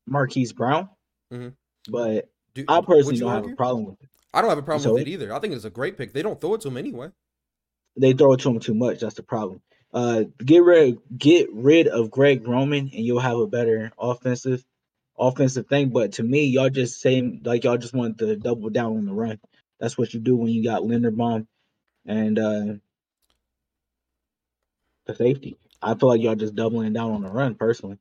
Marquise 0.05 0.53
Brown. 0.53 0.89
Mhm. 1.31 1.53
But 1.89 2.29
Do, 2.53 2.65
I 2.67 2.81
personally 2.81 3.19
don't 3.19 3.29
have 3.29 3.39
argue? 3.43 3.53
a 3.53 3.57
problem 3.57 3.85
with 3.85 4.01
it. 4.01 4.09
I 4.33 4.41
don't 4.41 4.49
have 4.49 4.57
a 4.57 4.63
problem 4.63 4.83
So 4.83 4.93
with 4.93 5.01
it- 5.03 5.07
it 5.07 5.11
either. 5.11 5.33
I 5.33 5.39
think 5.39 5.53
it's 5.53 5.65
a 5.65 5.69
great 5.69 5.97
pick. 5.97 6.13
They 6.13 6.21
don't 6.21 6.39
throw 6.39 6.53
it 6.55 6.61
to 6.61 6.67
him 6.67 6.77
anyway. 6.77 7.11
They 7.95 8.13
throw 8.13 8.33
it 8.33 8.39
to 8.41 8.49
him 8.49 8.59
too 8.59 8.73
much. 8.75 8.99
That's 8.99 9.15
the 9.15 9.23
problem. 9.23 9.61
Uh, 9.93 10.25
get 10.43 10.63
rid 10.63 10.99
get 11.17 11.51
rid 11.53 11.87
of 11.87 12.11
Greg 12.11 12.47
Roman, 12.47 12.89
and 12.93 13.05
you'll 13.05 13.19
have 13.21 13.37
a 13.37 13.47
better 13.47 13.91
offensive 13.97 14.63
offensive 15.17 15.67
thing. 15.67 15.89
But 15.89 16.13
to 16.13 16.23
me, 16.23 16.45
y'all 16.45 16.69
just 16.69 16.99
saying 17.01 17.41
like 17.45 17.63
y'all 17.63 17.77
just 17.77 17.93
want 17.93 18.17
to 18.19 18.35
double 18.35 18.69
down 18.69 18.97
on 18.97 19.05
the 19.05 19.13
run. 19.13 19.39
That's 19.79 19.97
what 19.97 20.13
you 20.13 20.19
do 20.19 20.35
when 20.35 20.49
you 20.51 20.63
got 20.63 20.83
Linderbaum 20.83 21.47
and 22.05 22.37
uh 22.37 22.73
the 25.05 25.15
safety. 25.15 25.57
I 25.81 25.95
feel 25.95 26.09
like 26.09 26.21
y'all 26.21 26.35
just 26.35 26.55
doubling 26.55 26.93
down 26.93 27.11
on 27.11 27.21
the 27.21 27.29
run 27.29 27.55
personally. 27.55 27.97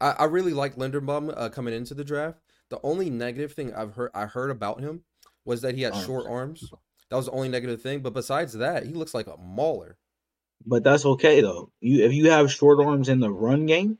I, 0.00 0.10
I 0.10 0.24
really 0.24 0.52
like 0.52 0.74
Linderbaum 0.76 1.32
uh, 1.36 1.48
coming 1.50 1.72
into 1.74 1.94
the 1.94 2.04
draft. 2.04 2.38
The 2.72 2.80
only 2.82 3.10
negative 3.10 3.52
thing 3.52 3.74
I've 3.74 3.94
heard 3.94 4.12
I 4.14 4.24
heard 4.24 4.50
about 4.50 4.80
him 4.80 5.02
was 5.44 5.60
that 5.60 5.74
he 5.74 5.82
had 5.82 5.92
Arms. 5.92 6.06
short 6.06 6.26
arms. 6.26 6.72
That 7.10 7.16
was 7.16 7.26
the 7.26 7.32
only 7.32 7.50
negative 7.50 7.82
thing. 7.82 8.00
But 8.00 8.14
besides 8.14 8.54
that, 8.54 8.86
he 8.86 8.94
looks 8.94 9.12
like 9.12 9.26
a 9.26 9.36
mauler. 9.36 9.98
But 10.64 10.82
that's 10.82 11.04
okay 11.04 11.42
though. 11.42 11.70
You 11.82 12.02
if 12.06 12.14
you 12.14 12.30
have 12.30 12.50
short 12.50 12.80
arms 12.80 13.10
in 13.10 13.20
the 13.20 13.30
run 13.30 13.66
game, 13.66 13.98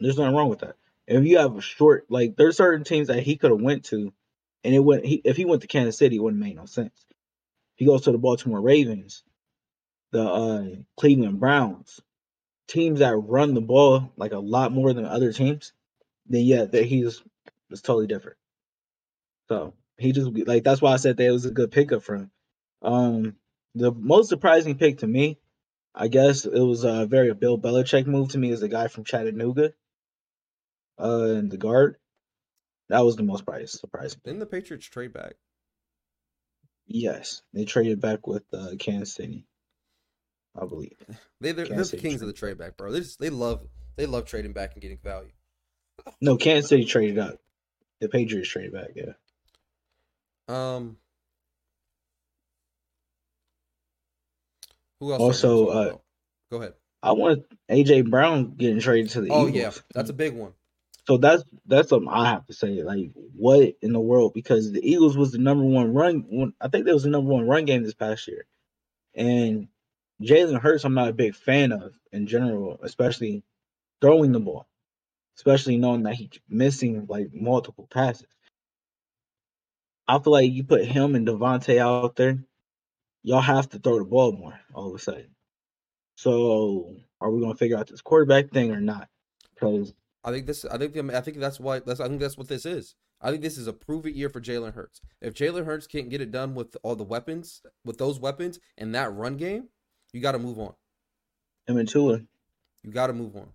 there's 0.00 0.16
nothing 0.16 0.34
wrong 0.34 0.48
with 0.48 0.60
that. 0.60 0.76
If 1.06 1.22
you 1.26 1.36
have 1.36 1.58
a 1.58 1.60
short 1.60 2.06
like 2.08 2.34
there's 2.34 2.56
certain 2.56 2.82
teams 2.82 3.08
that 3.08 3.22
he 3.22 3.36
could 3.36 3.50
have 3.50 3.60
went 3.60 3.84
to, 3.86 4.10
and 4.64 4.74
it 4.74 4.80
wouldn't. 4.80 5.04
He, 5.04 5.20
if 5.22 5.36
he 5.36 5.44
went 5.44 5.60
to 5.60 5.68
Kansas 5.68 5.98
City, 5.98 6.16
it 6.16 6.22
wouldn't 6.22 6.42
make 6.42 6.56
no 6.56 6.64
sense. 6.64 7.04
If 7.08 7.80
he 7.80 7.84
goes 7.84 8.00
to 8.04 8.12
the 8.12 8.16
Baltimore 8.16 8.62
Ravens, 8.62 9.22
the 10.12 10.22
uh, 10.22 10.64
Cleveland 10.96 11.40
Browns, 11.40 12.00
teams 12.68 13.00
that 13.00 13.14
run 13.14 13.52
the 13.52 13.60
ball 13.60 14.10
like 14.16 14.32
a 14.32 14.38
lot 14.38 14.72
more 14.72 14.94
than 14.94 15.04
other 15.04 15.30
teams, 15.30 15.74
then 16.26 16.46
yeah, 16.46 16.64
that 16.64 16.86
he's 16.86 17.22
it's 17.70 17.82
totally 17.82 18.06
different. 18.06 18.38
So 19.48 19.74
he 19.96 20.12
just 20.12 20.30
like 20.46 20.64
that's 20.64 20.82
why 20.82 20.92
I 20.92 20.96
said 20.96 21.16
that 21.16 21.26
it 21.26 21.30
was 21.30 21.44
a 21.44 21.50
good 21.50 21.70
pickup 21.70 22.02
for 22.02 22.16
him. 22.16 22.30
Um, 22.82 23.36
the 23.74 23.92
most 23.92 24.28
surprising 24.28 24.76
pick 24.76 24.98
to 24.98 25.06
me, 25.06 25.38
I 25.94 26.08
guess 26.08 26.44
it 26.44 26.60
was 26.60 26.84
a 26.84 27.06
very 27.06 27.32
Bill 27.34 27.58
Belichick 27.58 28.06
move 28.06 28.30
to 28.30 28.38
me 28.38 28.50
is 28.50 28.62
a 28.62 28.68
guy 28.68 28.88
from 28.88 29.04
Chattanooga, 29.04 29.72
uh, 30.98 31.34
and 31.36 31.50
the 31.50 31.56
guard. 31.56 31.96
That 32.88 33.04
was 33.04 33.16
the 33.16 33.22
most 33.22 33.44
price 33.44 33.72
surprising. 33.72 34.20
Didn't 34.24 34.40
the 34.40 34.46
Patriots 34.46 34.86
trade 34.86 35.12
back? 35.12 35.34
Yes, 36.86 37.42
they 37.52 37.66
traded 37.66 38.00
back 38.00 38.26
with 38.26 38.44
uh, 38.54 38.70
Kansas 38.78 39.14
City, 39.14 39.46
I 40.60 40.66
believe. 40.66 40.96
They 41.40 41.52
they're, 41.52 41.66
they're 41.66 41.84
the 41.84 41.98
kings 41.98 42.20
of 42.20 42.26
the 42.26 42.32
trade 42.32 42.56
trade 42.56 42.58
back, 42.58 42.76
bro. 42.76 42.90
They 42.90 42.98
just, 42.98 43.20
they 43.20 43.30
love 43.30 43.64
they 43.94 44.06
love 44.06 44.24
trading 44.24 44.52
back 44.52 44.72
and 44.72 44.82
getting 44.82 44.98
value. 44.98 45.30
No, 46.20 46.36
Kansas 46.36 46.68
City 46.68 46.84
traded 46.84 47.18
up. 47.18 47.38
The 48.00 48.08
Patriots 48.08 48.48
traded 48.48 48.72
back. 48.72 48.90
Yeah. 48.94 49.12
Um. 50.48 50.96
Who 55.00 55.12
else? 55.12 55.20
Also, 55.20 55.48
are 55.48 55.60
we 55.60 55.72
talking 55.72 55.92
uh, 55.92 55.96
go 56.50 56.56
ahead. 56.58 56.74
I 57.02 57.12
want 57.12 57.44
AJ 57.70 58.10
Brown 58.10 58.54
getting 58.56 58.80
traded 58.80 59.10
to 59.12 59.20
the 59.20 59.30
Oh 59.30 59.46
Eagles. 59.46 59.54
yeah, 59.54 59.70
that's 59.94 60.10
a 60.10 60.14
big 60.14 60.34
one. 60.34 60.52
So 61.06 61.16
that's 61.16 61.42
that's 61.66 61.88
something 61.88 62.08
I 62.08 62.28
have 62.30 62.46
to 62.46 62.52
say. 62.52 62.82
Like, 62.82 63.10
what 63.14 63.74
in 63.80 63.92
the 63.92 64.00
world? 64.00 64.32
Because 64.34 64.72
the 64.72 64.86
Eagles 64.86 65.16
was 65.16 65.32
the 65.32 65.38
number 65.38 65.64
one 65.64 65.94
run. 65.94 66.52
I 66.60 66.68
think 66.68 66.84
they 66.84 66.92
was 66.92 67.04
the 67.04 67.10
number 67.10 67.30
one 67.32 67.46
run 67.46 67.64
game 67.64 67.82
this 67.82 67.94
past 67.94 68.26
year, 68.28 68.46
and 69.14 69.68
Jalen 70.22 70.60
Hurts, 70.60 70.84
I'm 70.84 70.94
not 70.94 71.08
a 71.08 71.14
big 71.14 71.34
fan 71.34 71.72
of 71.72 71.94
in 72.12 72.26
general, 72.26 72.78
especially 72.82 73.42
throwing 74.00 74.32
the 74.32 74.40
ball, 74.40 74.68
especially 75.38 75.76
knowing 75.76 76.02
that 76.02 76.14
he's 76.14 76.30
missing 76.48 77.06
like 77.08 77.28
multiple 77.32 77.88
passes. 77.90 78.26
I 80.06 80.18
feel 80.18 80.32
like 80.32 80.50
you 80.50 80.64
put 80.64 80.84
him 80.84 81.14
and 81.14 81.26
DeVonta 81.26 81.78
out 81.78 82.16
there, 82.16 82.38
y'all 83.22 83.40
have 83.40 83.68
to 83.70 83.78
throw 83.78 83.98
the 83.98 84.04
ball 84.04 84.32
more 84.32 84.58
all 84.74 84.88
of 84.88 84.94
a 84.94 84.98
sudden. 84.98 85.28
So, 86.16 86.96
are 87.20 87.30
we 87.30 87.40
gonna 87.40 87.54
figure 87.54 87.76
out 87.76 87.86
this 87.86 88.00
quarterback 88.00 88.50
thing 88.50 88.72
or 88.72 88.80
not? 88.80 89.08
Because 89.54 89.94
I 90.24 90.32
think 90.32 90.46
this. 90.46 90.64
I 90.64 90.76
think. 90.76 90.96
I 90.96 91.20
think 91.20 91.38
that's 91.38 91.60
why. 91.60 91.78
That's. 91.78 92.00
I 92.00 92.08
think 92.08 92.20
that's 92.20 92.36
what 92.36 92.48
this 92.48 92.66
is. 92.66 92.96
I 93.20 93.30
think 93.30 93.42
this 93.42 93.58
is 93.58 93.66
a 93.66 93.72
prove 93.72 94.06
it 94.06 94.14
year 94.14 94.28
for 94.28 94.40
Jalen 94.40 94.74
Hurts. 94.74 95.00
If 95.20 95.34
Jalen 95.34 95.64
Hurts 95.64 95.86
can't 95.86 96.08
get 96.08 96.20
it 96.20 96.30
done 96.30 96.54
with 96.54 96.76
all 96.82 96.96
the 96.96 97.04
weapons, 97.04 97.62
with 97.84 97.98
those 97.98 98.20
weapons 98.20 98.60
and 98.76 98.94
that 98.94 99.12
run 99.12 99.36
game, 99.36 99.68
you 100.12 100.20
got 100.20 100.32
to 100.32 100.38
move 100.38 100.58
on. 100.58 100.74
him 101.66 101.78
and 101.78 101.88
Tua, 101.88 102.20
You 102.84 102.92
got 102.92 103.08
to 103.08 103.12
move 103.12 103.34
on. 103.36 103.48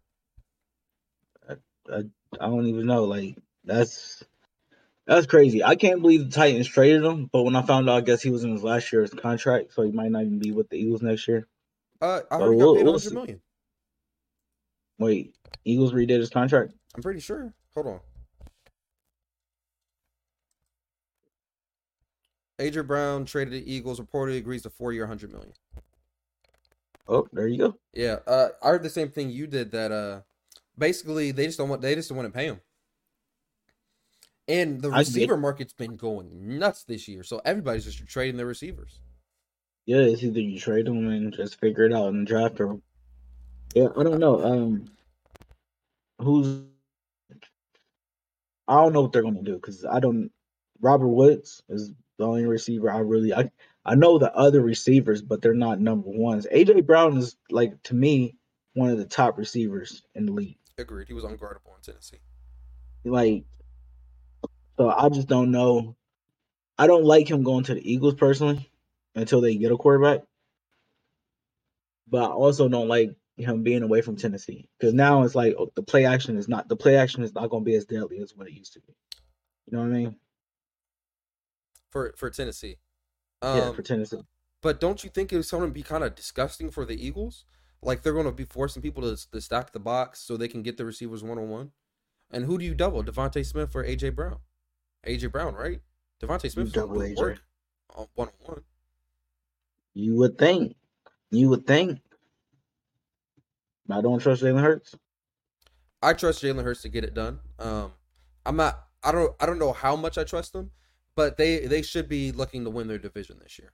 I 1.92 2.04
I 2.40 2.46
don't 2.48 2.68
even 2.68 2.86
know. 2.86 3.06
Like 3.06 3.38
that's 3.64 4.24
that's 5.06 5.28
crazy. 5.28 5.64
I 5.64 5.76
can't 5.76 6.02
believe 6.02 6.26
the 6.26 6.32
Titans 6.36 6.68
traded 6.68 7.04
him. 7.04 7.30
But 7.32 7.44
when 7.44 7.56
I 7.56 7.62
found 7.62 7.90
out, 7.90 7.98
I 7.98 8.02
guess 8.02 8.22
he 8.22 8.30
was 8.30 8.44
in 8.44 8.52
his 8.52 8.64
last 8.64 8.92
year's 8.94 9.12
contract, 9.12 9.74
so 9.74 9.84
he 9.84 9.92
might 9.92 10.12
not 10.12 10.22
even 10.24 10.40
be 10.40 10.52
with 10.52 10.70
the 10.70 10.78
Eagles 10.78 11.02
next 11.02 11.28
year. 11.28 11.48
Uh, 12.02 12.22
I 12.32 12.38
heard 12.38 12.54
he 12.54 12.60
got 12.60 12.66
we'll- 12.66 12.76
paid 12.76 12.84
we'll 12.84 12.94
100 12.94 13.14
million. 13.14 13.42
Wait, 15.00 15.36
Eagles 15.66 15.92
redid 15.94 16.20
his 16.20 16.30
contract. 16.30 16.74
I'm 16.96 17.02
pretty 17.02 17.20
sure. 17.20 17.54
Hold 17.74 17.88
on. 17.88 18.00
Adrian 22.60 22.86
Brown 22.88 23.26
traded 23.26 23.54
the 23.54 23.74
Eagles. 23.74 24.00
Reportedly 24.00 24.38
agrees 24.38 24.62
to 24.62 24.70
four 24.70 24.94
year, 24.94 25.04
100 25.04 25.32
million. 25.32 25.52
Oh, 27.08 27.28
there 27.34 27.48
you 27.48 27.58
go. 27.58 27.76
Yeah, 27.94 28.20
uh, 28.28 28.50
I 28.62 28.70
heard 28.70 28.84
the 28.84 28.90
same 28.90 29.10
thing 29.10 29.30
you 29.30 29.48
did. 29.48 29.72
That 29.72 29.92
uh, 29.92 30.22
basically 30.78 31.32
they 31.32 31.46
just 31.46 31.58
don't 31.58 31.70
want 31.70 31.82
they 31.82 31.96
just 31.96 32.10
don't 32.10 32.18
want 32.18 32.32
to 32.32 32.38
pay 32.38 32.46
him. 32.46 32.62
And 34.48 34.82
the 34.82 34.92
receiver 34.92 35.38
market's 35.38 35.74
been 35.74 35.96
going 35.96 36.60
nuts 36.60 36.84
this 36.84 37.08
year, 37.08 37.24
so 37.24 37.42
everybody's 37.46 37.86
just 37.86 38.06
trading 38.08 38.36
their 38.36 38.46
receivers. 38.46 39.00
Yeah, 39.86 40.00
it's 40.00 40.24
either 40.24 40.40
you 40.40 40.60
trade 40.60 40.86
them 40.86 41.08
and 41.10 41.34
just 41.34 41.60
figure 41.60 41.86
it 41.86 41.94
out 41.94 42.10
and 42.10 42.28
draft, 42.28 42.58
them. 42.58 42.82
yeah, 43.74 43.88
I 43.98 44.04
don't 44.04 44.20
know. 44.20 44.44
Um, 44.44 44.86
who's 46.20 46.64
I 48.68 48.76
don't 48.76 48.94
know 48.94 49.02
what 49.02 49.12
they're 49.12 49.24
gonna 49.24 49.44
do 49.44 49.56
because 49.56 49.86
I 49.86 50.00
don't. 50.00 50.32
Robert 50.82 51.08
Woods 51.08 51.64
is 51.70 51.92
the 52.18 52.26
only 52.26 52.46
receiver 52.46 52.92
I 52.92 53.00
really 53.00 53.34
I 53.34 53.50
I 53.86 53.96
know 53.96 54.18
the 54.18 54.34
other 54.34 54.62
receivers, 54.62 55.22
but 55.22 55.42
they're 55.42 55.54
not 55.54 55.80
number 55.80 56.10
ones. 56.10 56.48
AJ 56.52 56.86
Brown 56.86 57.18
is 57.18 57.36
like 57.50 57.82
to 57.84 57.96
me 57.96 58.36
one 58.74 58.90
of 58.90 58.98
the 58.98 59.06
top 59.06 59.38
receivers 59.38 60.04
in 60.16 60.26
the 60.26 60.32
league. 60.32 60.58
Agreed. 60.78 61.08
He 61.08 61.14
was 61.14 61.24
unguardable 61.24 61.76
in 61.76 61.82
Tennessee. 61.84 62.18
Like, 63.06 63.44
so 64.78 64.90
I 64.90 65.10
just 65.10 65.28
don't 65.28 65.52
know. 65.52 65.96
I 66.78 66.88
don't 66.88 67.04
like 67.04 67.30
him 67.30 67.44
going 67.44 67.64
to 67.66 67.76
the 67.76 67.92
Eagles 67.92 68.16
personally 68.16 68.72
until 69.16 69.42
they 69.42 69.56
get 69.56 69.72
a 69.72 69.78
quarterback. 69.78 70.22
But 72.10 72.24
I 72.24 72.34
also 72.34 72.68
don't 72.68 72.88
like 72.88 73.16
him 73.38 73.64
being 73.64 73.84
away 73.84 74.02
from 74.02 74.16
Tennessee 74.16 74.68
because 74.78 74.94
now 74.94 75.24
it's 75.24 75.36
like 75.36 75.56
oh, 75.58 75.72
the 75.76 75.84
play 75.84 76.06
action 76.06 76.38
is 76.38 76.48
not 76.48 76.68
the 76.70 76.76
play 76.76 76.96
action 76.96 77.24
is 77.24 77.34
not 77.34 77.50
going 77.50 77.64
to 77.64 77.66
be 77.66 77.76
as 77.76 77.86
deadly 77.86 78.20
as 78.20 78.36
what 78.36 78.48
it 78.48 78.54
used 78.54 78.74
to 78.74 78.80
be. 78.80 78.96
You 79.66 79.78
know 79.78 79.84
what 79.84 79.90
I 79.90 79.98
mean? 79.98 80.16
for 81.94 82.14
for 82.18 82.30
Tennessee. 82.30 82.78
yeah, 83.44 83.68
Um, 83.70 83.76
for 83.76 83.84
Tennessee. 83.84 84.24
but 84.62 84.80
don't 84.82 85.04
you 85.04 85.10
think 85.10 85.32
it's 85.32 85.52
going 85.52 85.64
to 85.64 85.74
be 85.74 85.84
kind 85.84 86.04
of 86.04 86.16
disgusting 86.16 86.72
for 86.72 86.86
the 86.86 86.96
Eagles? 86.96 87.46
Like 87.86 88.02
they're 88.02 88.14
going 88.14 88.26
to 88.26 88.32
be 88.32 88.46
forcing 88.46 88.82
people 88.82 89.04
to, 89.04 89.32
to 89.32 89.42
stack 89.42 89.72
the 89.72 89.80
box 89.80 90.20
so 90.20 90.38
they 90.38 90.48
can 90.48 90.64
get 90.64 90.78
the 90.78 90.86
receivers 90.86 91.24
one 91.24 91.38
on 91.38 91.50
one. 91.50 91.72
And 92.32 92.46
who 92.46 92.58
do 92.58 92.66
you 92.66 92.74
double? 92.74 93.04
DeVonta 93.04 93.46
Smith 93.46 93.76
or 93.76 93.84
AJ 93.84 94.16
Brown? 94.16 94.38
AJ 95.06 95.32
Brown, 95.32 95.54
right? 95.56 95.82
DeVonta 96.22 96.50
Smith 96.50 96.72
double 96.72 96.98
AJ. 96.98 97.18
work 97.18 97.42
on 97.96 98.08
one 98.16 98.30
on 98.30 98.34
one. 98.46 98.64
You 99.94 100.16
would 100.16 100.38
think. 100.38 100.76
You 101.30 101.50
would 101.50 101.68
think. 101.68 102.00
I 103.90 104.02
don't 104.02 104.20
trust 104.20 104.42
Jalen 104.42 104.62
Hurts. 104.62 104.96
I 106.02 106.14
trust 106.14 106.44
Jalen 106.44 106.64
Hurts 106.64 106.82
to 106.84 106.90
get 106.90 107.04
it 107.04 107.14
done. 107.14 107.40
Um, 107.60 107.92
I'm 108.46 108.56
not. 108.56 108.88
I 109.04 109.12
don't. 109.12 109.34
I 109.40 109.46
don't 109.46 109.60
know 109.60 109.74
how 109.74 109.96
much 109.96 110.18
I 110.18 110.24
trust 110.24 110.54
them, 110.54 110.72
but 111.16 111.38
they 111.38 111.66
they 111.68 111.82
should 111.82 112.10
be 112.10 112.32
looking 112.32 112.64
to 112.64 112.70
win 112.70 112.88
their 112.88 112.98
division 112.98 113.40
this 113.42 113.60
year. 113.60 113.74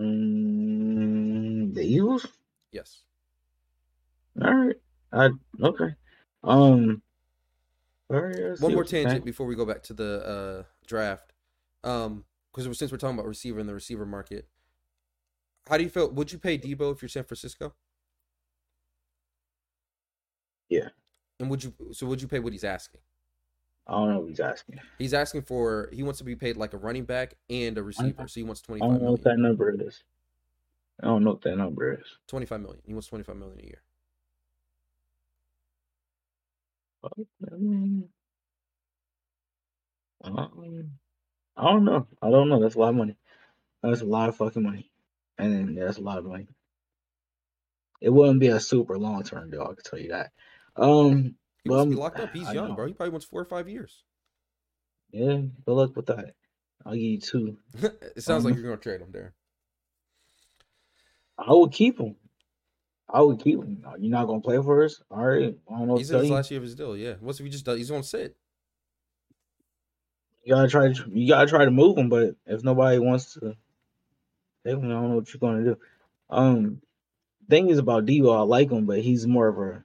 Mm, 0.00 0.30
the 0.30 0.31
Eagles. 1.92 2.26
Yes. 2.70 3.00
All 4.42 4.52
right. 4.52 4.76
I 5.12 5.28
okay. 5.62 5.94
Um. 6.42 7.02
all 8.08 8.20
right, 8.20 8.60
One 8.60 8.74
more 8.74 8.84
tangent 8.84 9.24
before 9.24 9.46
we 9.46 9.54
go 9.54 9.66
back 9.66 9.82
to 9.84 9.92
the 9.94 10.26
uh, 10.26 10.62
draft, 10.86 11.32
um, 11.84 12.24
because 12.50 12.78
since 12.78 12.90
we're 12.90 12.98
talking 12.98 13.18
about 13.18 13.28
receiver 13.28 13.60
in 13.60 13.66
the 13.66 13.74
receiver 13.74 14.06
market, 14.06 14.48
how 15.68 15.76
do 15.76 15.84
you 15.84 15.90
feel? 15.90 16.10
Would 16.10 16.32
you 16.32 16.38
pay 16.38 16.58
Deebo 16.58 16.92
if 16.92 17.02
you're 17.02 17.08
San 17.08 17.24
Francisco? 17.24 17.74
Yeah. 20.68 20.88
And 21.38 21.50
would 21.50 21.62
you? 21.62 21.74
So 21.92 22.06
would 22.06 22.22
you 22.22 22.28
pay 22.28 22.38
what 22.38 22.52
he's 22.52 22.64
asking? 22.64 23.00
I 23.86 23.92
don't 23.92 24.10
know 24.10 24.20
what 24.20 24.28
he's 24.30 24.40
asking. 24.40 24.78
He's 24.98 25.12
asking 25.12 25.42
for. 25.42 25.90
He 25.92 26.02
wants 26.02 26.18
to 26.18 26.24
be 26.24 26.36
paid 26.36 26.56
like 26.56 26.72
a 26.72 26.78
running 26.78 27.04
back 27.04 27.34
and 27.50 27.76
a 27.76 27.82
receiver. 27.82 28.26
So 28.26 28.40
he 28.40 28.44
wants 28.44 28.62
twenty 28.62 28.80
I 28.80 28.86
don't 28.86 29.02
know 29.02 29.12
what 29.12 29.24
that 29.24 29.38
number 29.38 29.74
is. 29.78 30.02
I 31.02 31.06
don't 31.06 31.24
know 31.24 31.30
what 31.32 31.42
that 31.42 31.56
number 31.56 31.94
is. 31.94 32.06
Twenty 32.28 32.46
five 32.46 32.60
million. 32.60 32.82
He 32.86 32.92
wants 32.92 33.08
twenty 33.08 33.24
five 33.24 33.36
million 33.36 33.58
a 33.60 33.64
year. 33.64 33.82
I 37.04 37.08
Um, 37.52 38.04
I 40.24 41.64
don't 41.64 41.84
know. 41.84 42.06
I 42.22 42.30
don't 42.30 42.48
know. 42.48 42.60
That's 42.62 42.76
a 42.76 42.78
lot 42.78 42.90
of 42.90 42.94
money. 42.96 43.16
That's 43.82 44.00
a 44.00 44.06
lot 44.06 44.28
of 44.28 44.36
fucking 44.36 44.62
money. 44.62 44.90
And 45.38 45.52
then 45.52 45.74
yeah, 45.76 45.84
that's 45.86 45.98
a 45.98 46.02
lot 46.02 46.18
of 46.18 46.24
money. 46.24 46.46
It 48.00 48.10
wouldn't 48.10 48.40
be 48.40 48.48
a 48.48 48.60
super 48.60 48.98
long 48.98 49.22
term 49.24 49.50
deal, 49.50 49.62
I 49.62 49.74
can 49.74 49.82
tell 49.84 49.98
you 49.98 50.10
that. 50.10 50.30
Um 50.76 51.34
He 51.64 51.68
but 51.68 51.74
wants 51.76 51.90
to 51.90 51.96
be 51.96 52.00
locked 52.00 52.20
up. 52.20 52.32
He's 52.32 52.48
I 52.48 52.52
young, 52.52 52.68
know. 52.70 52.74
bro. 52.74 52.86
He 52.86 52.92
probably 52.94 53.10
wants 53.10 53.26
four 53.26 53.40
or 53.40 53.44
five 53.44 53.68
years. 53.68 54.04
Yeah, 55.10 55.38
good 55.66 55.72
luck 55.74 55.96
with 55.96 56.06
that. 56.06 56.34
I'll 56.86 56.94
give 56.94 57.02
you 57.02 57.20
two. 57.20 57.58
it 58.16 58.22
sounds 58.22 58.44
like 58.44 58.54
Um, 58.54 58.60
you're 58.60 58.70
gonna 58.70 58.80
trade 58.80 59.00
him 59.00 59.12
there. 59.12 59.34
I 61.38 61.52
would 61.52 61.72
keep 61.72 61.98
him. 61.98 62.16
I 63.08 63.20
would 63.20 63.40
keep 63.40 63.58
him. 63.58 63.84
You're 63.98 64.10
not 64.10 64.26
gonna 64.26 64.40
play 64.40 64.56
for 64.62 64.84
us? 64.84 65.02
All 65.10 65.24
right. 65.24 65.54
I 65.68 65.78
don't 65.78 65.88
know 65.88 65.96
He's 65.96 66.10
in 66.10 66.18
his 66.18 66.28
you. 66.28 66.34
last 66.34 66.50
year 66.50 66.58
of 66.58 66.64
his 66.64 66.74
deal. 66.74 66.96
Yeah. 66.96 67.14
What's 67.20 67.40
if 67.40 67.44
he 67.44 67.50
just 67.50 67.64
does? 67.64 67.78
He's 67.78 67.90
gonna 67.90 68.02
sit. 68.02 68.36
You 70.44 70.54
gotta 70.54 70.68
try 70.68 70.92
to 70.92 71.10
you 71.12 71.28
gotta 71.28 71.48
try 71.48 71.64
to 71.64 71.70
move 71.70 71.98
him, 71.98 72.08
but 72.08 72.36
if 72.46 72.64
nobody 72.64 72.98
wants 72.98 73.34
to 73.34 73.54
I 74.66 74.70
don't 74.70 74.88
know 74.88 75.16
what 75.16 75.32
you're 75.32 75.40
gonna 75.40 75.64
do. 75.64 75.78
Um 76.30 76.80
thing 77.50 77.68
is 77.68 77.78
about 77.78 78.06
Deebo, 78.06 78.34
I 78.34 78.42
like 78.42 78.70
him, 78.70 78.86
but 78.86 79.00
he's 79.00 79.26
more 79.26 79.48
of 79.48 79.58
a 79.58 79.84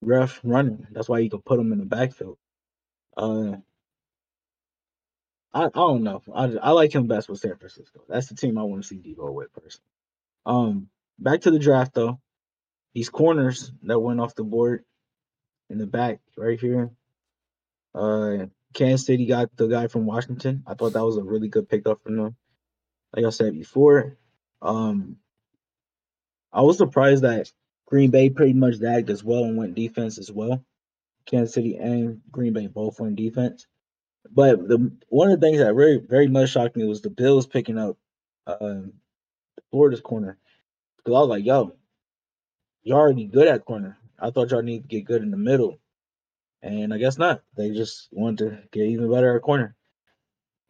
rough 0.00 0.40
runner. 0.44 0.88
That's 0.92 1.08
why 1.08 1.18
you 1.18 1.30
can 1.30 1.42
put 1.42 1.58
him 1.58 1.72
in 1.72 1.78
the 1.78 1.86
backfield. 1.86 2.38
Uh 3.16 3.56
I, 5.52 5.64
I 5.64 5.68
don't 5.68 6.02
know. 6.02 6.22
I, 6.34 6.44
I 6.62 6.70
like 6.72 6.94
him 6.94 7.06
best 7.06 7.28
with 7.28 7.40
San 7.40 7.56
Francisco. 7.56 8.02
That's 8.08 8.28
the 8.28 8.34
team 8.34 8.58
I 8.58 8.62
want 8.62 8.82
to 8.82 8.88
see 8.88 8.96
Deebo 8.96 9.32
with 9.32 9.52
personally. 9.54 9.95
Um, 10.46 10.88
back 11.18 11.42
to 11.42 11.50
the 11.50 11.58
draft 11.58 11.94
though. 11.94 12.20
These 12.94 13.10
corners 13.10 13.72
that 13.82 13.98
went 13.98 14.20
off 14.20 14.34
the 14.34 14.44
board 14.44 14.84
in 15.68 15.78
the 15.78 15.86
back 15.86 16.20
right 16.36 16.58
here. 16.58 16.90
Uh, 17.94 18.46
Kansas 18.72 19.06
City 19.06 19.26
got 19.26 19.54
the 19.56 19.66
guy 19.66 19.88
from 19.88 20.06
Washington. 20.06 20.62
I 20.66 20.74
thought 20.74 20.92
that 20.92 21.04
was 21.04 21.16
a 21.16 21.24
really 21.24 21.48
good 21.48 21.68
pickup 21.68 22.02
from 22.02 22.16
them. 22.16 22.36
Like 23.14 23.24
I 23.24 23.30
said 23.30 23.54
before, 23.54 24.16
um, 24.62 25.16
I 26.52 26.62
was 26.62 26.78
surprised 26.78 27.22
that 27.22 27.50
Green 27.86 28.10
Bay 28.10 28.30
pretty 28.30 28.52
much 28.52 28.74
zagged 28.74 29.10
as 29.10 29.24
well 29.24 29.44
and 29.44 29.56
went 29.56 29.74
defense 29.74 30.18
as 30.18 30.30
well. 30.30 30.64
Kansas 31.26 31.54
City 31.54 31.76
and 31.76 32.20
Green 32.30 32.52
Bay 32.52 32.66
both 32.66 33.00
went 33.00 33.16
defense. 33.16 33.66
But 34.30 34.68
the 34.68 34.92
one 35.08 35.30
of 35.30 35.40
the 35.40 35.46
things 35.46 35.58
that 35.58 35.74
very 35.74 35.98
very 35.98 36.28
much 36.28 36.50
shocked 36.50 36.76
me 36.76 36.84
was 36.84 37.00
the 37.00 37.10
Bills 37.10 37.46
picking 37.46 37.78
up 37.78 37.96
um, 38.46 38.94
Florida's 39.70 40.00
corner 40.00 40.38
because 40.98 41.16
I 41.16 41.20
was 41.20 41.28
like, 41.28 41.44
"Yo, 41.44 41.76
you're 42.82 42.98
already 42.98 43.26
good 43.26 43.48
at 43.48 43.64
corner. 43.64 43.98
I 44.18 44.30
thought 44.30 44.50
y'all 44.50 44.62
need 44.62 44.82
to 44.82 44.88
get 44.88 45.04
good 45.04 45.22
in 45.22 45.30
the 45.30 45.36
middle, 45.36 45.78
and 46.62 46.92
I 46.92 46.98
guess 46.98 47.18
not. 47.18 47.42
They 47.56 47.70
just 47.70 48.08
wanted 48.12 48.50
to 48.50 48.62
get 48.72 48.86
even 48.86 49.10
better 49.10 49.36
at 49.36 49.42
corner." 49.42 49.76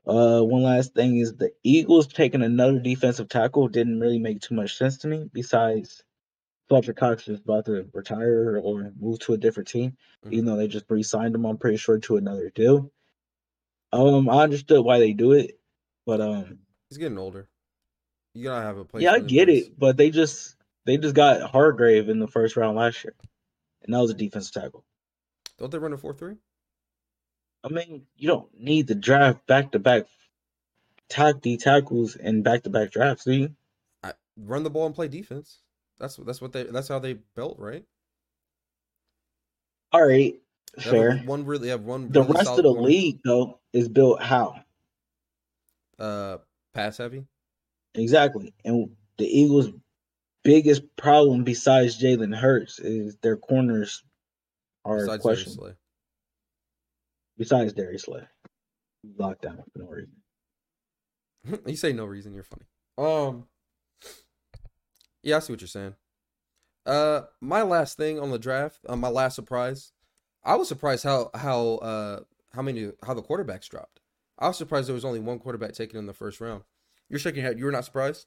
Uh, 0.06 0.40
one 0.40 0.62
last 0.62 0.94
thing 0.94 1.18
is 1.18 1.34
the 1.34 1.50
Eagles 1.64 2.06
taking 2.06 2.42
another 2.42 2.78
defensive 2.78 3.28
tackle 3.28 3.66
didn't 3.66 3.98
really 3.98 4.20
make 4.20 4.40
too 4.40 4.54
much 4.54 4.76
sense 4.76 4.98
to 4.98 5.08
me. 5.08 5.28
Besides, 5.32 6.04
Fletcher 6.68 6.92
Cox 6.92 7.26
is 7.28 7.40
about 7.40 7.66
to 7.66 7.88
retire 7.92 8.60
or 8.62 8.92
move 9.00 9.18
to 9.20 9.34
a 9.34 9.38
different 9.38 9.68
team, 9.68 9.96
even 10.30 10.44
though 10.44 10.56
they 10.56 10.68
just 10.68 10.86
re-signed 10.88 11.34
him. 11.34 11.44
I'm 11.44 11.58
pretty 11.58 11.76
sure 11.76 11.98
to 11.98 12.16
another 12.16 12.50
deal. 12.54 12.92
Um, 13.92 14.28
I 14.28 14.42
understood 14.42 14.84
why 14.84 14.98
they 14.98 15.12
do 15.12 15.32
it, 15.32 15.58
but 16.04 16.20
um, 16.20 16.58
He's 16.88 16.98
getting 16.98 17.18
older. 17.18 17.48
You 18.36 18.44
gotta 18.44 18.66
have 18.66 18.76
a 18.76 18.84
place. 18.84 19.02
yeah, 19.02 19.12
I 19.12 19.20
get 19.20 19.48
it, 19.48 19.78
but 19.78 19.96
they 19.96 20.10
just 20.10 20.56
they 20.84 20.98
just 20.98 21.14
got 21.14 21.40
Hargrave 21.50 22.10
in 22.10 22.18
the 22.18 22.28
first 22.28 22.54
round 22.54 22.76
last 22.76 23.02
year, 23.02 23.14
and 23.82 23.94
that 23.94 23.98
was 23.98 24.10
a 24.10 24.14
defensive 24.14 24.52
tackle. 24.52 24.84
Don't 25.58 25.70
they 25.70 25.78
run 25.78 25.94
a 25.94 25.96
four 25.96 26.12
three? 26.12 26.36
I 27.64 27.68
mean, 27.68 28.02
you 28.14 28.28
don't 28.28 28.48
need 28.60 28.88
to 28.88 28.94
draft 28.94 29.46
back 29.46 29.72
to 29.72 29.78
back 29.78 30.04
tack 31.08 31.40
D 31.40 31.56
tackles 31.56 32.14
and 32.14 32.44
back 32.44 32.64
to 32.64 32.70
back 32.70 32.90
drafts, 32.90 33.24
do 33.24 33.32
you? 33.32 33.56
I 34.02 34.12
run 34.36 34.64
the 34.64 34.70
ball 34.70 34.84
and 34.84 34.94
play 34.94 35.08
defense. 35.08 35.60
That's 35.98 36.16
that's 36.16 36.42
what 36.42 36.52
they. 36.52 36.64
That's 36.64 36.88
how 36.88 36.98
they 36.98 37.14
built, 37.34 37.58
right? 37.58 37.84
All 39.92 40.06
right, 40.06 40.34
fair. 40.78 41.22
One 41.24 41.46
really 41.46 41.70
have 41.70 41.84
one. 41.84 42.10
The 42.10 42.20
really 42.20 42.34
rest 42.34 42.50
of 42.50 42.64
the 42.64 42.70
league 42.70 43.20
though 43.24 43.60
is 43.72 43.88
built 43.88 44.22
how 44.22 44.60
uh, 45.98 46.36
pass 46.74 46.98
heavy. 46.98 47.24
Exactly, 47.96 48.54
and 48.64 48.90
the 49.18 49.26
Eagles' 49.26 49.70
biggest 50.42 50.82
problem 50.96 51.44
besides 51.44 52.00
Jalen 52.00 52.36
Hurts 52.36 52.78
is 52.78 53.16
their 53.22 53.36
corners 53.36 54.02
are 54.84 54.98
Besides 54.98 55.06
Darius 55.06 55.22
questionable. 55.22 55.64
Slay. 55.64 55.74
Besides 57.38 57.72
Darius 57.72 58.02
Slay, 58.04 58.22
locked 59.18 59.42
down 59.42 59.62
for 59.72 59.78
no 59.78 59.88
reason. 59.88 61.62
you 61.66 61.76
say 61.76 61.92
no 61.92 62.04
reason. 62.04 62.34
You're 62.34 62.44
funny. 62.44 62.66
Um. 62.98 63.46
Yeah, 65.22 65.36
I 65.36 65.40
see 65.40 65.52
what 65.52 65.60
you're 65.60 65.68
saying. 65.68 65.96
Uh, 66.86 67.22
my 67.40 67.62
last 67.62 67.96
thing 67.96 68.20
on 68.20 68.30
the 68.30 68.38
draft, 68.38 68.78
uh, 68.88 68.94
my 68.94 69.08
last 69.08 69.34
surprise, 69.34 69.92
I 70.44 70.54
was 70.54 70.68
surprised 70.68 71.02
how 71.02 71.30
how 71.34 71.76
uh 71.76 72.20
how 72.54 72.62
many 72.62 72.92
how 73.04 73.14
the 73.14 73.22
quarterbacks 73.22 73.68
dropped. 73.68 74.00
I 74.38 74.46
was 74.46 74.56
surprised 74.56 74.86
there 74.86 74.94
was 74.94 75.04
only 75.04 75.18
one 75.18 75.40
quarterback 75.40 75.72
taken 75.72 75.98
in 75.98 76.06
the 76.06 76.12
first 76.12 76.40
round. 76.40 76.62
You're 77.08 77.18
shaking 77.18 77.42
your 77.42 77.48
head. 77.48 77.58
You 77.58 77.64
were 77.66 77.72
not 77.72 77.84
surprised. 77.84 78.26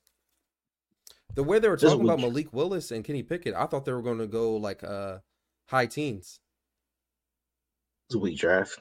The 1.35 1.43
way 1.43 1.59
they 1.59 1.69
were 1.69 1.77
talking 1.77 2.01
about. 2.03 2.19
Malik 2.19 2.51
Willis 2.53 2.91
and 2.91 3.03
Kenny 3.03 3.23
Pickett, 3.23 3.53
I 3.53 3.65
thought 3.65 3.85
they 3.85 3.93
were 3.93 4.01
going 4.01 4.17
to 4.17 4.27
go 4.27 4.55
like 4.55 4.83
uh 4.83 5.19
high 5.67 5.85
teens. 5.85 6.39
It's 8.07 8.15
a 8.15 8.19
weak 8.19 8.39
draft. 8.39 8.79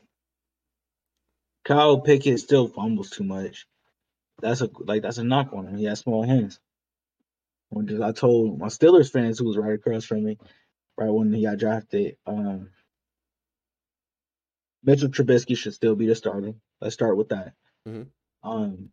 Kyle 1.64 2.00
Pickett 2.00 2.40
still 2.40 2.68
fumbles 2.68 3.10
too 3.10 3.24
much. 3.24 3.66
That's 4.40 4.62
a 4.62 4.70
like 4.80 5.02
that's 5.02 5.18
a 5.18 5.24
knock 5.24 5.52
on 5.52 5.66
him. 5.66 5.76
He 5.76 5.84
has 5.84 6.00
small 6.00 6.22
hands. 6.22 6.60
When 7.70 8.02
I 8.02 8.12
told 8.12 8.58
my 8.58 8.68
Steelers 8.68 9.12
fans 9.12 9.38
who 9.38 9.44
was 9.44 9.58
right 9.58 9.74
across 9.74 10.04
from 10.04 10.24
me, 10.24 10.38
right 10.96 11.10
when 11.10 11.32
he 11.32 11.42
got 11.42 11.58
drafted, 11.58 12.16
um, 12.26 12.70
Mitchell 14.82 15.10
Trubisky 15.10 15.56
should 15.56 15.74
still 15.74 15.94
be 15.94 16.06
the 16.06 16.14
starter. 16.14 16.54
Let's 16.80 16.94
start 16.94 17.18
with 17.18 17.28
that. 17.28 17.52
Mhm. 17.86 18.06
Um, 18.42 18.90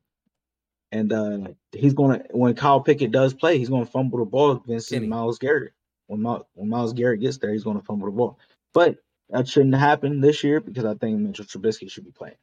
and 0.96 1.12
uh, 1.12 1.40
he's 1.74 1.94
gonna 1.94 2.24
when 2.32 2.56
Kyle 2.56 2.80
Pickett 2.80 3.12
does 3.12 3.34
play, 3.34 3.58
he's 3.58 3.70
gonna 3.70 3.86
fumble 3.86 4.20
the 4.20 4.26
ball 4.26 4.52
against. 4.52 4.94
Myles 4.94 5.40
Garrett. 5.40 5.74
When, 6.08 6.22
Myles, 6.22 6.46
when 6.54 6.70
Myles 6.70 6.94
Garrett 6.94 7.20
gets 7.20 7.38
there, 7.38 7.52
he's 7.52 7.66
gonna 7.66 7.82
fumble 7.82 8.06
the 8.06 8.14
ball. 8.14 8.40
But 8.74 8.98
that 9.30 9.48
shouldn't 9.48 9.76
happen 9.76 10.22
this 10.22 10.44
year 10.44 10.62
because 10.62 10.86
I 10.86 10.96
think 10.96 11.20
Mitchell 11.20 11.46
Trubisky 11.46 11.92
should 11.92 12.06
be 12.06 12.12
playing. 12.12 12.38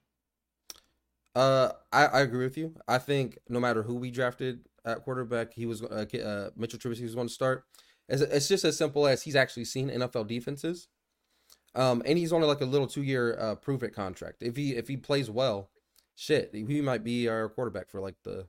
Uh, 1.35 1.71
I, 1.93 2.07
I 2.07 2.21
agree 2.21 2.45
with 2.45 2.59
you. 2.59 2.75
I 2.87 2.99
think 2.99 3.39
no 3.49 3.59
matter 3.59 3.83
who 3.83 3.95
we 3.95 4.11
drafted 4.11 4.61
at 4.85 5.03
quarterback, 5.03 5.55
he 5.55 5.65
was 5.65 5.83
uh, 5.83 6.05
uh 6.23 6.51
Mitchell 6.55 6.79
Trubisky 6.79 7.05
was 7.05 7.15
going 7.15 7.29
to 7.29 7.33
start. 7.33 7.65
It's, 8.09 8.21
it's 8.21 8.49
just 8.49 8.65
as 8.65 8.77
simple 8.77 9.07
as 9.07 9.23
he's 9.23 9.37
actually 9.37 9.65
seen 9.65 9.89
NFL 9.89 10.27
defenses, 10.27 10.89
um, 11.75 12.03
and 12.05 12.19
he's 12.19 12.35
only 12.35 12.49
like 12.49 12.61
a 12.61 12.67
little 12.67 12.87
two 12.87 13.03
year 13.03 13.39
uh 13.41 13.55
prove 13.55 13.83
it 13.83 13.95
contract. 13.95 14.43
If 14.43 14.57
he 14.57 14.75
if 14.75 14.89
he 14.89 14.99
plays 14.99 15.31
well, 15.31 15.71
shit, 16.17 16.51
he 16.55 16.81
might 16.81 17.05
be 17.05 17.29
our 17.29 17.49
quarterback 17.49 17.89
for 17.91 18.01
like 18.01 18.17
the 18.25 18.47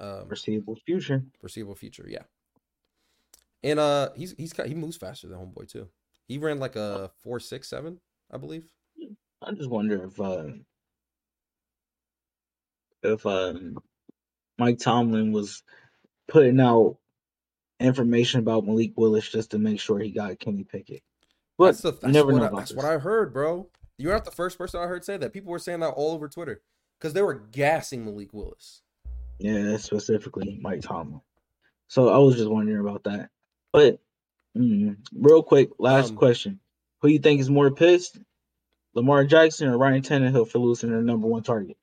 um 0.00 0.26
Foreseeable 0.26 0.76
future. 0.84 1.22
foreseeable 1.40 1.74
future. 1.74 2.06
Yeah, 2.08 2.24
and 3.62 3.78
uh, 3.78 4.10
he's 4.16 4.34
he's 4.36 4.52
got, 4.52 4.66
he 4.66 4.74
moves 4.74 4.96
faster 4.96 5.28
than 5.28 5.38
homeboy 5.38 5.70
too. 5.70 5.88
He 6.26 6.38
ran 6.38 6.58
like 6.58 6.76
a 6.76 7.10
four 7.22 7.38
six 7.40 7.68
seven, 7.68 8.00
I 8.30 8.38
believe. 8.38 8.64
I 9.42 9.52
just 9.52 9.70
wonder 9.70 10.04
if 10.04 10.20
uh, 10.20 10.44
if 13.02 13.26
um, 13.26 13.76
Mike 14.58 14.78
Tomlin 14.78 15.32
was 15.32 15.62
putting 16.28 16.60
out 16.60 16.96
information 17.80 18.40
about 18.40 18.66
Malik 18.66 18.92
Willis 18.96 19.28
just 19.28 19.50
to 19.50 19.58
make 19.58 19.80
sure 19.80 19.98
he 19.98 20.10
got 20.10 20.38
Kenny 20.38 20.64
Pickett. 20.64 21.02
But 21.58 21.66
that's 21.66 21.80
the, 21.82 21.92
you 21.92 21.98
that's 22.00 22.14
never 22.14 22.32
what 22.32 22.38
know 22.38 22.56
I, 22.56 22.58
that's 22.60 22.70
this. 22.70 22.76
what 22.76 22.86
I 22.86 22.98
heard, 22.98 23.32
bro. 23.32 23.68
You're 23.98 24.12
not 24.12 24.24
the 24.24 24.30
first 24.30 24.58
person 24.58 24.80
I 24.80 24.86
heard 24.86 25.04
say 25.04 25.16
that. 25.16 25.32
People 25.32 25.50
were 25.52 25.58
saying 25.58 25.80
that 25.80 25.90
all 25.90 26.12
over 26.12 26.28
Twitter 26.28 26.62
because 26.98 27.12
they 27.12 27.22
were 27.22 27.34
gassing 27.52 28.04
Malik 28.04 28.32
Willis. 28.32 28.82
Yeah, 29.38 29.76
specifically 29.76 30.58
Mike 30.60 30.80
Tomlin. 30.82 31.20
So 31.88 32.08
I 32.08 32.18
was 32.18 32.36
just 32.36 32.50
wondering 32.50 32.80
about 32.80 33.04
that. 33.04 33.30
But 33.72 34.00
mm, 34.56 34.96
real 35.12 35.42
quick, 35.42 35.70
last 35.78 36.10
Um, 36.10 36.16
question: 36.16 36.60
Who 37.00 37.08
you 37.08 37.18
think 37.18 37.40
is 37.40 37.50
more 37.50 37.70
pissed, 37.70 38.18
Lamar 38.94 39.24
Jackson 39.24 39.68
or 39.68 39.78
Ryan 39.78 40.02
Tannehill 40.02 40.48
for 40.48 40.58
losing 40.58 40.90
their 40.90 41.02
number 41.02 41.26
one 41.26 41.42
target? 41.42 41.76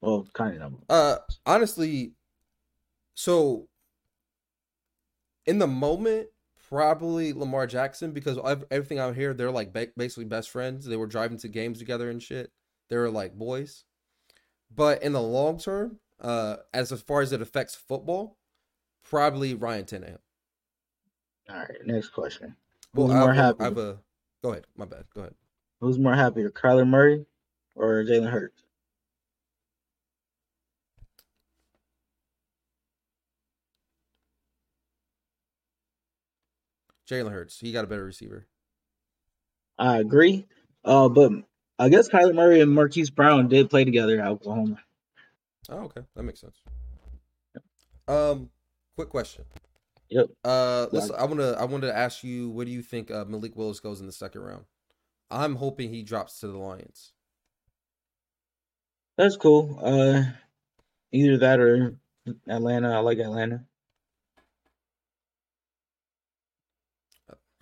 Well, 0.00 0.28
kind 0.32 0.54
of 0.54 0.60
number. 0.60 0.78
Uh, 0.88 1.16
honestly, 1.46 2.12
so 3.14 3.68
in 5.46 5.58
the 5.58 5.66
moment, 5.66 6.28
probably 6.74 7.32
Lamar 7.32 7.68
Jackson 7.68 8.10
because 8.10 8.36
ev- 8.44 8.64
everything 8.68 8.98
out 8.98 9.14
here, 9.14 9.32
they're 9.32 9.52
like 9.52 9.72
ba- 9.72 9.92
basically 9.96 10.24
best 10.24 10.50
friends. 10.50 10.84
They 10.84 10.96
were 10.96 11.06
driving 11.06 11.38
to 11.38 11.48
games 11.48 11.78
together 11.78 12.10
and 12.10 12.20
shit. 12.20 12.50
They 12.90 12.96
were 12.96 13.10
like 13.10 13.34
boys. 13.38 13.84
But 14.74 15.00
in 15.04 15.12
the 15.12 15.22
long 15.22 15.58
term, 15.58 16.00
uh, 16.20 16.56
as 16.72 16.90
far 17.02 17.20
as 17.20 17.32
it 17.32 17.40
affects 17.40 17.76
football, 17.76 18.38
probably 19.04 19.54
Ryan 19.54 19.84
Tannehill. 19.84 20.18
All 21.48 21.56
right, 21.58 21.70
next 21.86 22.08
question: 22.08 22.56
Well, 22.92 23.06
Who's 23.06 23.14
I 23.16 23.20
more 23.20 23.30
a- 23.30 23.34
happy? 23.36 23.60
I 23.60 23.64
have 23.64 23.78
a. 23.78 23.98
Go 24.42 24.50
ahead. 24.50 24.66
My 24.76 24.84
bad. 24.84 25.04
Go 25.14 25.20
ahead. 25.20 25.34
Who's 25.80 25.98
more 25.98 26.14
happier, 26.14 26.50
Kyler 26.50 26.88
Murray 26.88 27.24
or 27.76 28.02
Jalen 28.02 28.30
Hurts? 28.30 28.63
Jalen 37.08 37.32
Hurts. 37.32 37.58
He 37.58 37.72
got 37.72 37.84
a 37.84 37.88
better 37.88 38.04
receiver. 38.04 38.46
I 39.78 39.98
agree. 39.98 40.46
Uh, 40.84 41.08
but 41.08 41.32
I 41.78 41.88
guess 41.88 42.08
Kyler 42.08 42.34
Murray 42.34 42.60
and 42.60 42.72
Marquise 42.72 43.10
Brown 43.10 43.48
did 43.48 43.70
play 43.70 43.84
together 43.84 44.20
at 44.20 44.28
Oklahoma. 44.28 44.78
Oh, 45.68 45.84
okay, 45.84 46.02
that 46.14 46.22
makes 46.22 46.40
sense. 46.40 46.56
Um, 48.06 48.50
quick 48.96 49.08
question. 49.08 49.44
Yep. 50.10 50.26
Uh, 50.44 50.86
let's. 50.92 51.10
I 51.10 51.24
want 51.24 51.40
to. 51.40 51.56
I 51.58 51.64
want 51.64 51.82
to 51.82 51.96
ask 51.96 52.22
you, 52.22 52.50
what 52.50 52.66
do 52.66 52.72
you 52.72 52.82
think 52.82 53.10
uh, 53.10 53.24
Malik 53.26 53.56
Willis 53.56 53.80
goes 53.80 54.00
in 54.00 54.06
the 54.06 54.12
second 54.12 54.42
round? 54.42 54.64
I'm 55.30 55.56
hoping 55.56 55.92
he 55.92 56.02
drops 56.02 56.40
to 56.40 56.48
the 56.48 56.58
Lions. 56.58 57.12
That's 59.16 59.36
cool. 59.36 59.80
Uh, 59.82 60.24
either 61.12 61.38
that 61.38 61.60
or 61.60 61.96
Atlanta. 62.48 62.92
I 62.92 62.98
like 62.98 63.18
Atlanta. 63.18 63.64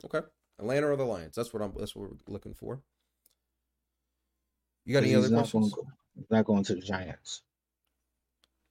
Okay, 0.04 0.20
Atlanta 0.58 0.88
or 0.88 0.96
the 0.96 1.04
Lions. 1.04 1.34
That's 1.36 1.52
what 1.52 1.62
I'm. 1.62 1.72
That's 1.78 1.94
what 1.94 2.10
we're 2.10 2.16
looking 2.28 2.54
for. 2.54 2.80
You 4.84 4.94
got 4.94 5.04
any 5.04 5.14
other 5.14 5.28
not 5.30 5.38
questions? 5.50 5.72
Going, 5.72 5.86
not 6.30 6.44
going 6.44 6.64
to 6.64 6.74
the 6.74 6.80
Giants. 6.80 7.42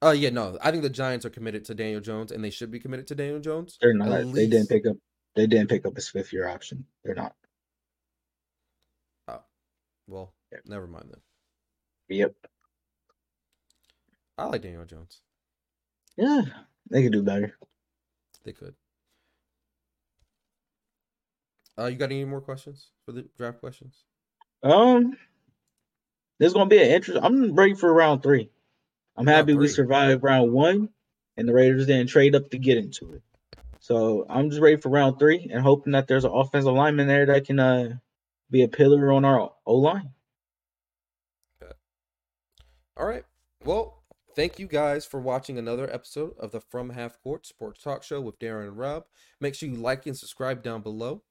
Oh 0.02 0.10
yeah, 0.10 0.30
no. 0.30 0.58
I 0.60 0.70
think 0.70 0.82
the 0.82 0.90
Giants 0.90 1.24
are 1.24 1.30
committed 1.30 1.64
to 1.66 1.74
Daniel 1.74 2.00
Jones, 2.00 2.32
and 2.32 2.42
they 2.44 2.50
should 2.50 2.70
be 2.70 2.80
committed 2.80 3.06
to 3.08 3.14
Daniel 3.14 3.40
Jones. 3.40 3.78
They're 3.80 3.94
not. 3.94 4.10
They 4.10 4.24
least- 4.24 4.50
didn't 4.50 4.68
pick 4.68 4.86
up. 4.86 4.96
They 5.34 5.46
didn't 5.46 5.70
pick 5.70 5.86
up 5.86 5.94
his 5.96 6.08
fifth 6.10 6.32
year 6.32 6.46
option. 6.46 6.84
They're 7.04 7.14
not. 7.14 7.34
Oh, 9.28 9.42
well, 10.06 10.34
Yeah. 10.50 10.58
never 10.66 10.86
mind 10.86 11.06
then. 11.10 11.20
Yep. 12.18 12.34
I 14.36 14.46
like 14.46 14.60
Daniel 14.62 14.84
Jones. 14.84 15.22
Yeah, 16.16 16.42
they 16.90 17.02
could 17.02 17.12
do 17.12 17.22
better. 17.22 17.56
They 18.44 18.52
could. 18.52 18.74
Uh, 21.78 21.86
you 21.86 21.96
got 21.96 22.06
any 22.06 22.24
more 22.24 22.40
questions 22.40 22.90
for 23.04 23.12
the 23.12 23.26
draft 23.36 23.60
questions? 23.60 24.04
Um, 24.62 25.16
this 26.38 26.48
is 26.48 26.54
gonna 26.54 26.68
be 26.68 26.82
an 26.82 26.90
interest. 26.90 27.20
I'm 27.22 27.54
ready 27.54 27.74
for 27.74 27.92
round 27.92 28.22
three. 28.22 28.50
I'm 29.16 29.26
happy 29.26 29.54
we 29.54 29.68
survived 29.68 30.22
round 30.22 30.52
one, 30.52 30.88
and 31.36 31.48
the 31.48 31.52
Raiders 31.52 31.86
didn't 31.86 32.08
trade 32.08 32.34
up 32.34 32.50
to 32.50 32.58
get 32.58 32.78
into 32.78 33.12
it. 33.12 33.22
So 33.80 34.26
I'm 34.28 34.50
just 34.50 34.62
ready 34.62 34.76
for 34.76 34.90
round 34.90 35.18
three 35.18 35.48
and 35.52 35.60
hoping 35.60 35.92
that 35.92 36.06
there's 36.06 36.24
an 36.24 36.30
offensive 36.32 36.72
lineman 36.72 37.08
there 37.08 37.26
that 37.26 37.46
can 37.46 37.58
uh 37.58 37.96
be 38.50 38.62
a 38.62 38.68
pillar 38.68 39.12
on 39.12 39.24
our 39.24 39.52
O 39.66 39.74
line. 39.76 40.12
All 42.96 43.06
right. 43.06 43.24
Well, 43.64 44.02
thank 44.36 44.58
you 44.58 44.66
guys 44.66 45.06
for 45.06 45.18
watching 45.18 45.58
another 45.58 45.92
episode 45.92 46.34
of 46.38 46.52
the 46.52 46.60
From 46.60 46.90
Half 46.90 47.20
Court 47.22 47.46
Sports 47.46 47.82
Talk 47.82 48.02
Show 48.02 48.20
with 48.20 48.38
Darren 48.38 48.68
and 48.68 48.78
Rob. 48.78 49.04
Make 49.40 49.54
sure 49.54 49.68
you 49.68 49.76
like 49.76 50.06
and 50.06 50.16
subscribe 50.16 50.62
down 50.62 50.82
below. 50.82 51.22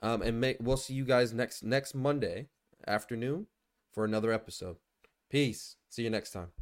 Um, 0.00 0.22
and 0.22 0.40
make 0.40 0.58
we'll 0.60 0.76
see 0.76 0.94
you 0.94 1.04
guys 1.04 1.32
next 1.32 1.62
next 1.62 1.94
Monday 1.94 2.48
afternoon 2.86 3.46
for 3.92 4.04
another 4.04 4.32
episode. 4.32 4.76
Peace. 5.30 5.76
See 5.88 6.04
you 6.04 6.10
next 6.10 6.30
time. 6.30 6.52